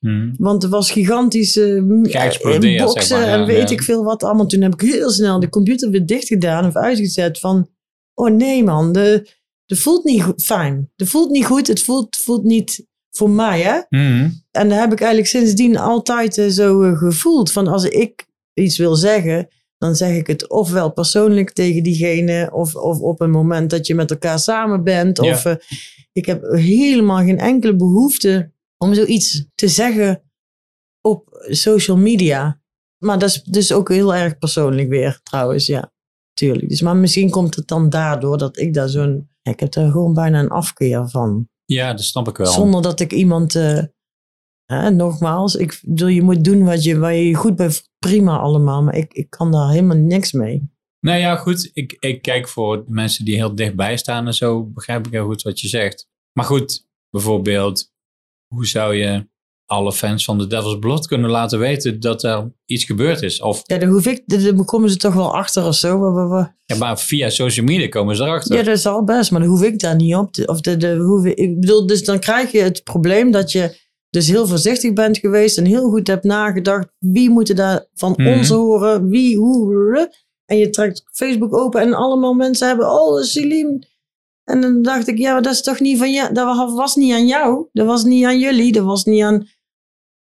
[0.00, 0.34] Mhm.
[0.48, 3.74] want er was gigantisch eh, Geëxplodeerd, boxen zeg maar, ja, en weet ja.
[3.74, 4.46] ik veel wat allemaal.
[4.46, 7.68] Toen heb ik heel snel de computer weer dicht gedaan of uitgezet van,
[8.14, 9.28] oh nee man, de,
[9.68, 10.90] de voelt niet goed, fijn.
[10.96, 13.80] De voelt niet goed, het voelt, voelt niet voor mij hè.
[13.88, 14.30] Mhm.
[14.50, 17.52] En dat heb ik eigenlijk sindsdien altijd eh, zo eh, gevoeld.
[17.52, 19.48] Van als ik iets wil zeggen,
[19.78, 23.94] dan zeg ik het ofwel persoonlijk tegen diegene, of, of op een moment dat je
[23.94, 25.22] met elkaar samen bent.
[25.22, 25.32] Ja.
[25.32, 25.54] Of eh,
[26.12, 30.22] ik heb helemaal geen enkele behoefte om zoiets te zeggen
[31.00, 32.60] op social media.
[32.98, 35.92] Maar dat is dus ook heel erg persoonlijk weer, trouwens, ja.
[36.38, 36.68] Tuurlijk.
[36.68, 39.27] Dus, maar misschien komt het dan daardoor dat ik daar zo'n...
[39.48, 41.48] Ik heb er gewoon bijna een afkeer van.
[41.64, 42.46] Ja, dat snap ik wel.
[42.46, 43.82] Zonder dat ik iemand, eh,
[44.64, 47.70] hè, nogmaals, ik bedoel, je moet doen wat je, waar je goed bij.
[47.98, 50.70] Prima allemaal, maar ik, ik kan daar helemaal niks mee.
[51.00, 51.70] Nou ja, goed.
[51.72, 55.42] Ik, ik kijk voor mensen die heel dichtbij staan en zo, begrijp ik heel goed
[55.42, 56.08] wat je zegt.
[56.32, 57.92] Maar goed, bijvoorbeeld,
[58.54, 59.28] hoe zou je
[59.68, 63.40] alle fans van The Devil's Blood kunnen laten weten dat er iets gebeurd is.
[63.42, 65.98] Of, Ja, dan hoef ik, dan komen ze toch wel achter of zo.
[66.64, 68.56] Ja, maar via social media komen ze erachter.
[68.56, 70.46] Ja, dat is al best, maar dan hoef ik daar niet op te.
[70.46, 73.86] Of de, de, hoef ik, ik bedoel, dus dan krijg je het probleem dat je
[74.10, 76.88] dus heel voorzichtig bent geweest en heel goed hebt nagedacht.
[76.98, 78.28] Wie moeten daar van Mhm.
[78.38, 79.08] ons horen?
[79.08, 80.12] Wie, hoe?
[80.44, 83.78] En je trekt Facebook open en allemaal mensen hebben, oh, Selim.
[84.44, 86.34] En dan dacht ik, ja, maar dat is toch niet van jou.
[86.34, 87.66] Dat was niet aan jou.
[87.72, 88.72] Dat was niet aan jullie.
[88.72, 89.46] Dat was niet aan.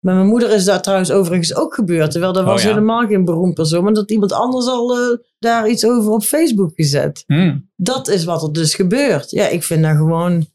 [0.04, 2.10] Bij mijn moeder is dat trouwens overigens ook gebeurd.
[2.10, 2.68] Terwijl dat Oh, was ja.
[2.68, 3.84] helemaal geen beroemd persoon.
[3.84, 7.24] Maar dat iemand anders al eh, daar iets over op Facebook gezet.
[7.26, 7.70] Hmm.
[7.76, 9.30] Dat is wat er dus gebeurt.
[9.30, 10.46] Ja, ik vind dat gewoon.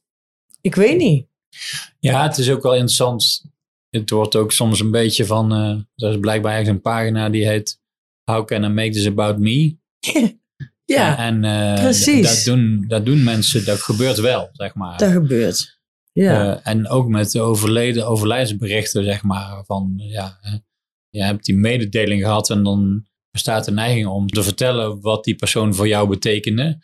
[0.62, 1.28] Ik weet niet.
[2.00, 3.46] Ja, het is ook wel interessant.
[3.90, 5.52] Het wordt ook soms een beetje van.
[5.54, 7.80] eh er is blijkbaar ergens een pagina die heet.
[8.24, 9.76] How can I make this about me?
[10.86, 12.46] Ja, en eh, precies.
[12.46, 14.98] Dat doen, dat doen mensen, dat gebeurt wel, zeg maar.
[14.98, 15.79] dat gebeurt.
[16.24, 16.56] Ja.
[16.56, 19.64] Eh, en ook met de overleden, overlijdensberichten, zeg maar.
[19.66, 20.40] Van ja,
[21.10, 25.36] je hebt die mededeling gehad en dan bestaat de neiging om te vertellen wat die
[25.36, 26.84] persoon voor jou betekende.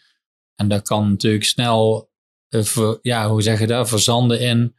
[0.56, 2.10] En dat kan natuurlijk snel,
[2.50, 4.76] eh, ver- ja, hoe zeg je dat, verzanden in.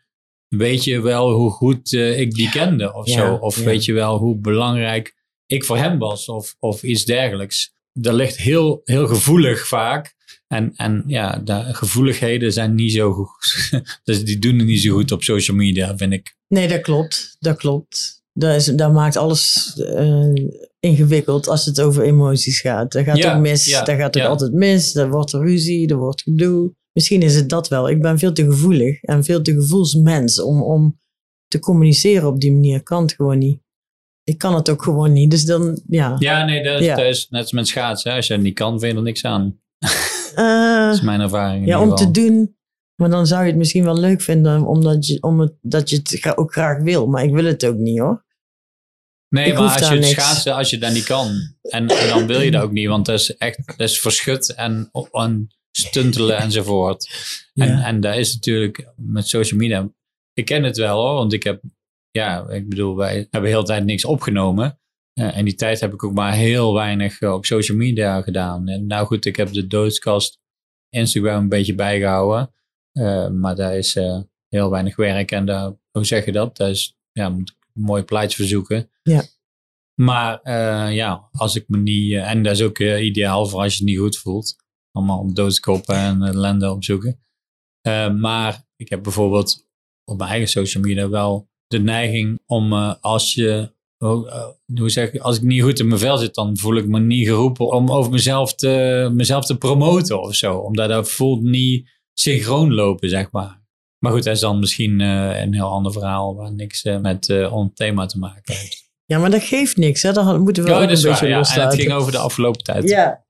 [0.48, 3.34] Weet je wel hoe goed eh, ik die kende of Ja, zo?
[3.34, 3.64] Of ja.
[3.64, 5.14] weet je wel hoe belangrijk
[5.46, 7.74] ik voor hem was of, of iets dergelijks?
[7.92, 10.14] Dat ligt heel, heel gevoelig vaak.
[10.46, 13.70] En, en ja, de gevoeligheden zijn niet zo goed.
[14.04, 16.36] dus die doen het niet zo goed op social media, vind ik.
[16.48, 17.36] Nee, dat klopt.
[17.38, 18.22] Dat klopt.
[18.32, 20.32] Dat, is, dat maakt alles eh,
[20.80, 22.92] ingewikkeld als het over emoties gaat.
[22.92, 23.64] Dat gaat Ja, ook mis.
[23.64, 24.28] ja, dat gaat ook ja.
[24.28, 24.94] altijd mis.
[24.94, 26.74] Er wordt ruzie, er wordt gedoe.
[26.92, 27.88] Misschien is het dat wel.
[27.88, 31.00] Ik ben veel te gevoelig en veel te gevoelsmens om, om
[31.46, 32.82] te communiceren op die manier.
[32.82, 33.60] Kan het gewoon niet.
[34.24, 35.30] Ik kan het ook gewoon niet.
[35.30, 36.16] Dus dan, ja.
[36.18, 36.96] Ja, nee, dat is, Ja.
[36.96, 38.12] dat is net als met schaatsen.
[38.12, 39.60] Als je het niet kan, vind je er niks aan.
[40.36, 41.62] Eh, Dat is mijn ervaring.
[41.62, 42.56] in Ja, om te doen.
[43.00, 45.96] Maar dan zou je het misschien wel leuk vinden omdat je, om het, dat je
[45.96, 47.06] het ook graag wil.
[47.06, 48.24] Maar ik wil het ook niet hoor.
[49.28, 50.22] Nee, ik maar als daar je het niks.
[50.22, 51.26] schaatsen, als je dat niet kan.
[51.62, 54.54] En, en dan wil je dat ook niet, want dat is echt dat is verschut
[54.54, 57.08] en, en stuntelen enzovoort.
[57.54, 57.84] En, Ja.
[57.84, 59.88] en dat is natuurlijk met social media.
[60.32, 61.62] Ik ken het wel hoor, want ik heb,
[62.10, 64.80] ja, ik bedoel, wij hebben de hele tijd niks opgenomen.
[65.16, 68.68] En die tijd heb ik ook maar heel weinig eh, op social media gedaan.
[68.68, 70.40] En nou goed, ik heb de doodskast
[70.88, 72.54] Instagram een beetje bijgehouden.
[72.92, 75.30] Eh, maar daar is eh, heel weinig werk.
[75.30, 76.56] En daar, hoe zeg je dat?
[76.56, 78.90] Daar is, ja, moet ik een mooi plaatje verzoeken.
[79.02, 79.22] Ja.
[79.94, 80.52] Maar
[80.92, 82.12] ja, als ik me niet...
[82.12, 84.56] en dat is ook ideaal voor als je het niet goed voelt.
[84.92, 87.20] Allemaal doodskoppen en ellende opzoeken.
[88.18, 89.68] Maar ik heb bijvoorbeeld
[90.04, 93.74] op mijn eigen social media wel de neiging om als je...
[93.98, 94.46] eh,
[94.78, 97.00] hoe zeg ik, als ik niet goed in mijn vel zit, dan voel ik me
[97.00, 100.56] niet geroepen om over mezelf te, mezelf te promoten of zo.
[100.56, 103.64] Omdat dat voelt niet synchroon lopen, zeg maar.
[103.98, 107.28] Maar goed, dat is dan misschien eh, een heel ander verhaal waar niks eh, met
[107.28, 108.84] eh ons thema te maken heeft.
[109.04, 110.02] Ja, maar dat geeft niks.
[110.02, 110.12] Hè?
[110.12, 111.28] Dat moeten we Ja, ook een is beetje waar.
[111.28, 111.32] Ja.
[111.32, 111.70] En loslaten.
[111.70, 112.88] het ging over de afgelopen tijd.
[112.88, 113.24] Ja.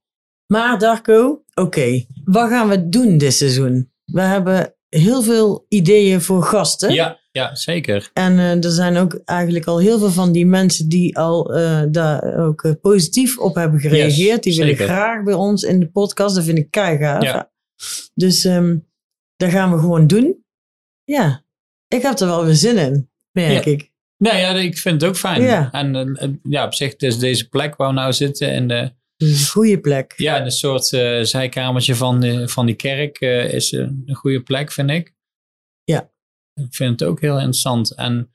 [0.46, 2.04] Maar Darko, oké.
[2.24, 3.92] Wat gaan we doen dit seizoen?
[4.04, 6.92] We hebben heel veel ideeën voor gasten.
[6.92, 8.10] ja, ja, zeker.
[8.12, 11.82] En eh, er zijn ook eigenlijk al heel veel van die mensen die al eh,
[11.88, 14.42] daar ook eh, positief op hebben gereageerd.
[14.42, 14.92] die willen zeker.
[14.94, 16.34] graag bij ons in de podcast.
[16.34, 17.22] Dat vind ik keigaaf.
[17.22, 17.50] Ja.
[18.14, 18.76] Dus ehm
[19.36, 20.44] dat gaan we gewoon doen.
[21.04, 21.44] Ja,
[21.88, 23.90] ik heb er wel weer zin in, merk ik.
[24.16, 25.42] Nee, ja, ik vind het ook fijn.
[25.42, 25.72] Ja.
[25.72, 29.80] En ja, op zich, dus deze plek waar we nou zitten, in, de, een goede
[29.80, 30.14] plek.
[30.16, 30.86] ja, in een soort
[31.28, 33.20] zijkamertje van, de, van die kerk,
[33.52, 35.14] is een goede plek, vind ik.
[35.84, 36.10] Ja.
[36.60, 37.94] Ik vind het ook heel interessant.
[37.94, 38.30] En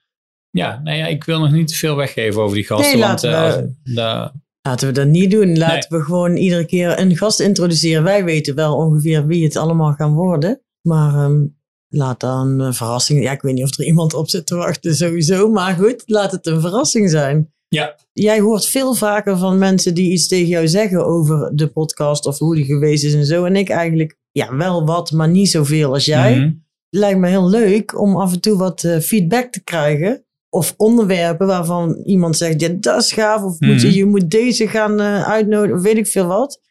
[0.50, 2.98] ja, nou ja, ik wil nog niet te veel weggeven over die gasten.
[3.00, 4.34] Nee, want laten eh, we- da-
[4.68, 5.58] Laten we dat niet doen.
[5.58, 8.04] Laten we gewoon iedere keer een gast introduceren.
[8.04, 10.62] Wij weten wel ongeveer wie het allemaal gaan worden.
[10.88, 11.46] Maar ehm,
[11.88, 13.24] laat dan een verrassing.
[13.24, 15.50] Ja, ik weet niet of er iemand op zit te wachten sowieso.
[15.52, 17.54] Maar goed, laat het een verrassing zijn.
[17.68, 17.96] Ja.
[18.14, 22.38] Jij hoort veel vaker van mensen die iets tegen jou zeggen over de podcast of
[22.38, 23.46] hoe die geweest is en zo.
[23.46, 26.38] En ik eigenlijk, ja, wel wat, maar niet zoveel als jij.
[26.38, 26.52] Mhm.
[26.94, 30.26] Lijkt me heel leuk om af en toe wat eh, feedback te krijgen.
[30.50, 33.44] Of onderwerpen waarvan iemand zegt, ja, dat is gaaf.
[33.44, 33.96] Of moet je, Mhm.
[33.98, 36.62] je moet deze gaan eh, uitnodigen, of weet ik veel wat.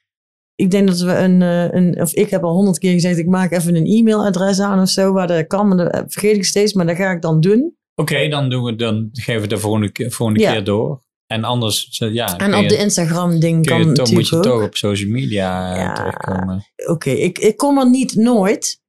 [0.54, 3.26] Ik denk dat we een, eh, een, of ik heb al honderd keer gezegd, ik
[3.26, 5.68] maak even een e-mailadres aan of zo, waar dat kan.
[5.68, 7.74] Maar dat vergeet ik steeds, maar dat ga ik dan doen.
[7.94, 10.52] Oké, dan, doen we, dan geven we de volgende, keer- volgende Ja.
[10.52, 11.02] keer door.
[11.26, 14.36] En anders, ja, En op je- de Instagram ding kun kan je toch, moet je
[14.36, 14.42] ook.
[14.42, 15.92] toch op social media Ja.
[15.92, 16.64] terugkomen.
[16.86, 18.80] Oké, ik, ik kom er niet nooit,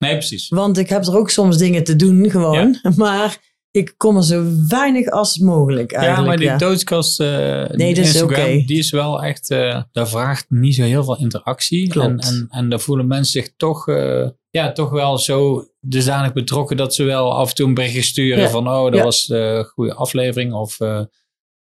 [0.00, 0.48] Nee, precies.
[0.48, 2.78] want ik heb er ook soms dingen te doen gewoon.
[2.96, 3.38] Maar
[3.70, 6.20] ik kom er zo weinig als mogelijk eigenlijk.
[6.20, 6.56] ja, maar die ja.
[6.56, 7.28] doodskast, eh,
[7.68, 11.18] Nee, dat is Instagram, die is wel echt, eh daar vraagt niet zo heel veel
[11.18, 11.88] interactie.
[11.88, 12.06] Klopt.
[12.08, 16.76] En, en, en daar voelen mensen zich toch, eh, ja, toch wel zo dusdanig betrokken
[16.76, 18.48] dat ze wel af en toe een berichtje sturen Ja.
[18.48, 19.02] van, oh, dat Ja.
[19.02, 20.52] was een goede aflevering.
[20.52, 20.80] Of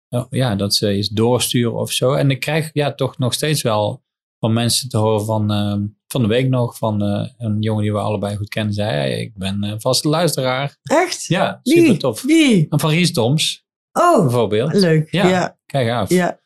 [0.08, 2.12] oh, ja, dat ze iets doorsturen of zo.
[2.12, 4.04] En ik krijg ja, toch nog steeds wel
[4.46, 5.74] van mensen te horen van, eh,
[6.08, 9.20] van de week nog, van eh, een jongen die we allebei goed kennen, zei, hey,
[9.20, 10.76] ik ben eh vaste luisteraar.
[10.82, 11.24] Echt?
[11.24, 11.78] Ja, Wie?
[11.78, 12.22] super tof.
[12.22, 12.66] Wie?
[12.68, 14.72] En van Ries Toms, Oh, bijvoorbeeld.
[14.74, 15.10] leuk.
[15.10, 15.56] Ja.
[15.66, 16.10] Kijk af.
[16.10, 16.40] ja.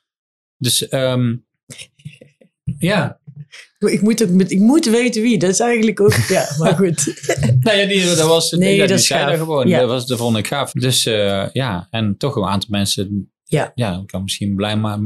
[0.57, 1.37] Dus ehm,
[2.79, 3.19] ja.
[3.79, 5.39] Ik, moet ook met, ik moet weten wie.
[5.39, 6.13] Dat is eigenlijk ook...
[6.29, 7.23] Ja, maar goed.
[7.61, 9.69] Nou ja, die, dat was Nee, dat die is gewoon.
[9.69, 9.79] Ja.
[9.81, 10.73] Dat, was, dat vond ik gaaf.
[10.73, 13.73] Dus eh, ja, en toch een aantal mensen Ja.
[13.75, 14.99] ja, ik kan misschien blij, ma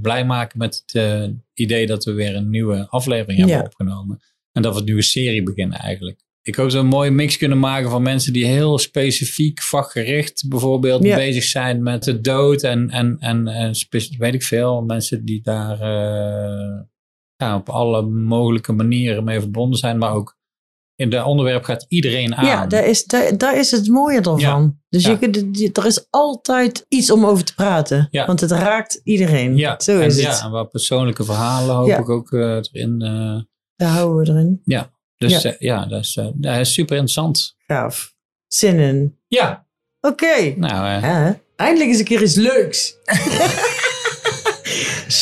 [0.00, 3.62] blij maken met het eh, idee dat we weer een nieuwe aflevering hebben Ja.
[3.64, 4.20] opgenomen.
[4.52, 6.20] En dat we een nieuwe serie beginnen eigenlijk.
[6.42, 11.16] Ik hoop zo'n mooie mix kunnen maken van mensen die heel specifiek vakgericht bijvoorbeeld Ja.
[11.16, 14.82] bezig zijn met de dood en, en, en, en spe- weet ik veel.
[14.82, 16.80] Mensen die daar eh,
[17.36, 19.98] ja, op alle mogelijke manieren mee verbonden zijn.
[19.98, 20.38] Maar ook
[21.00, 22.46] in het onderwerp gaat iedereen aan.
[22.46, 24.38] Ja, daar is, daar, daar is het mooie ervan.
[24.38, 24.72] Ja.
[24.88, 25.10] Dus Ja.
[25.10, 28.08] je, kunt- je- er is altijd iets om over te praten.
[28.10, 28.26] Ja.
[28.26, 29.56] Want het raakt iedereen.
[29.56, 30.40] Ja, Zo en, is ja, het.
[30.42, 31.98] en wat persoonlijke verhalen hoop Ja.
[31.98, 33.00] ik ook eh, erin.
[33.02, 33.40] eh,
[33.76, 34.60] Daar houden we erin.
[35.16, 35.50] dus Ja.
[35.50, 37.54] ja, ja dat, is, eh, dat is super interessant.
[37.66, 38.14] Gaaf.
[38.46, 39.18] Zin in.
[39.28, 39.66] Ja,
[40.00, 40.54] Oké.
[40.56, 41.28] nou, eh?
[41.56, 42.94] Eindelijk eens een keer iets leuks.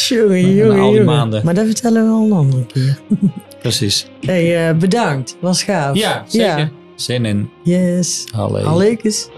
[0.08, 1.04] Na jongen, al die jongen.
[1.04, 1.44] maanden.
[1.44, 2.98] Maar dat vertellen we al een andere keer.
[3.60, 4.06] precies.
[4.20, 5.36] Hey, eh, bedankt.
[5.40, 5.96] Was gaaf.
[5.96, 6.70] Ja, zeker.
[6.94, 7.50] Zin in.
[7.62, 8.24] Yes.
[8.64, 9.36] Allee.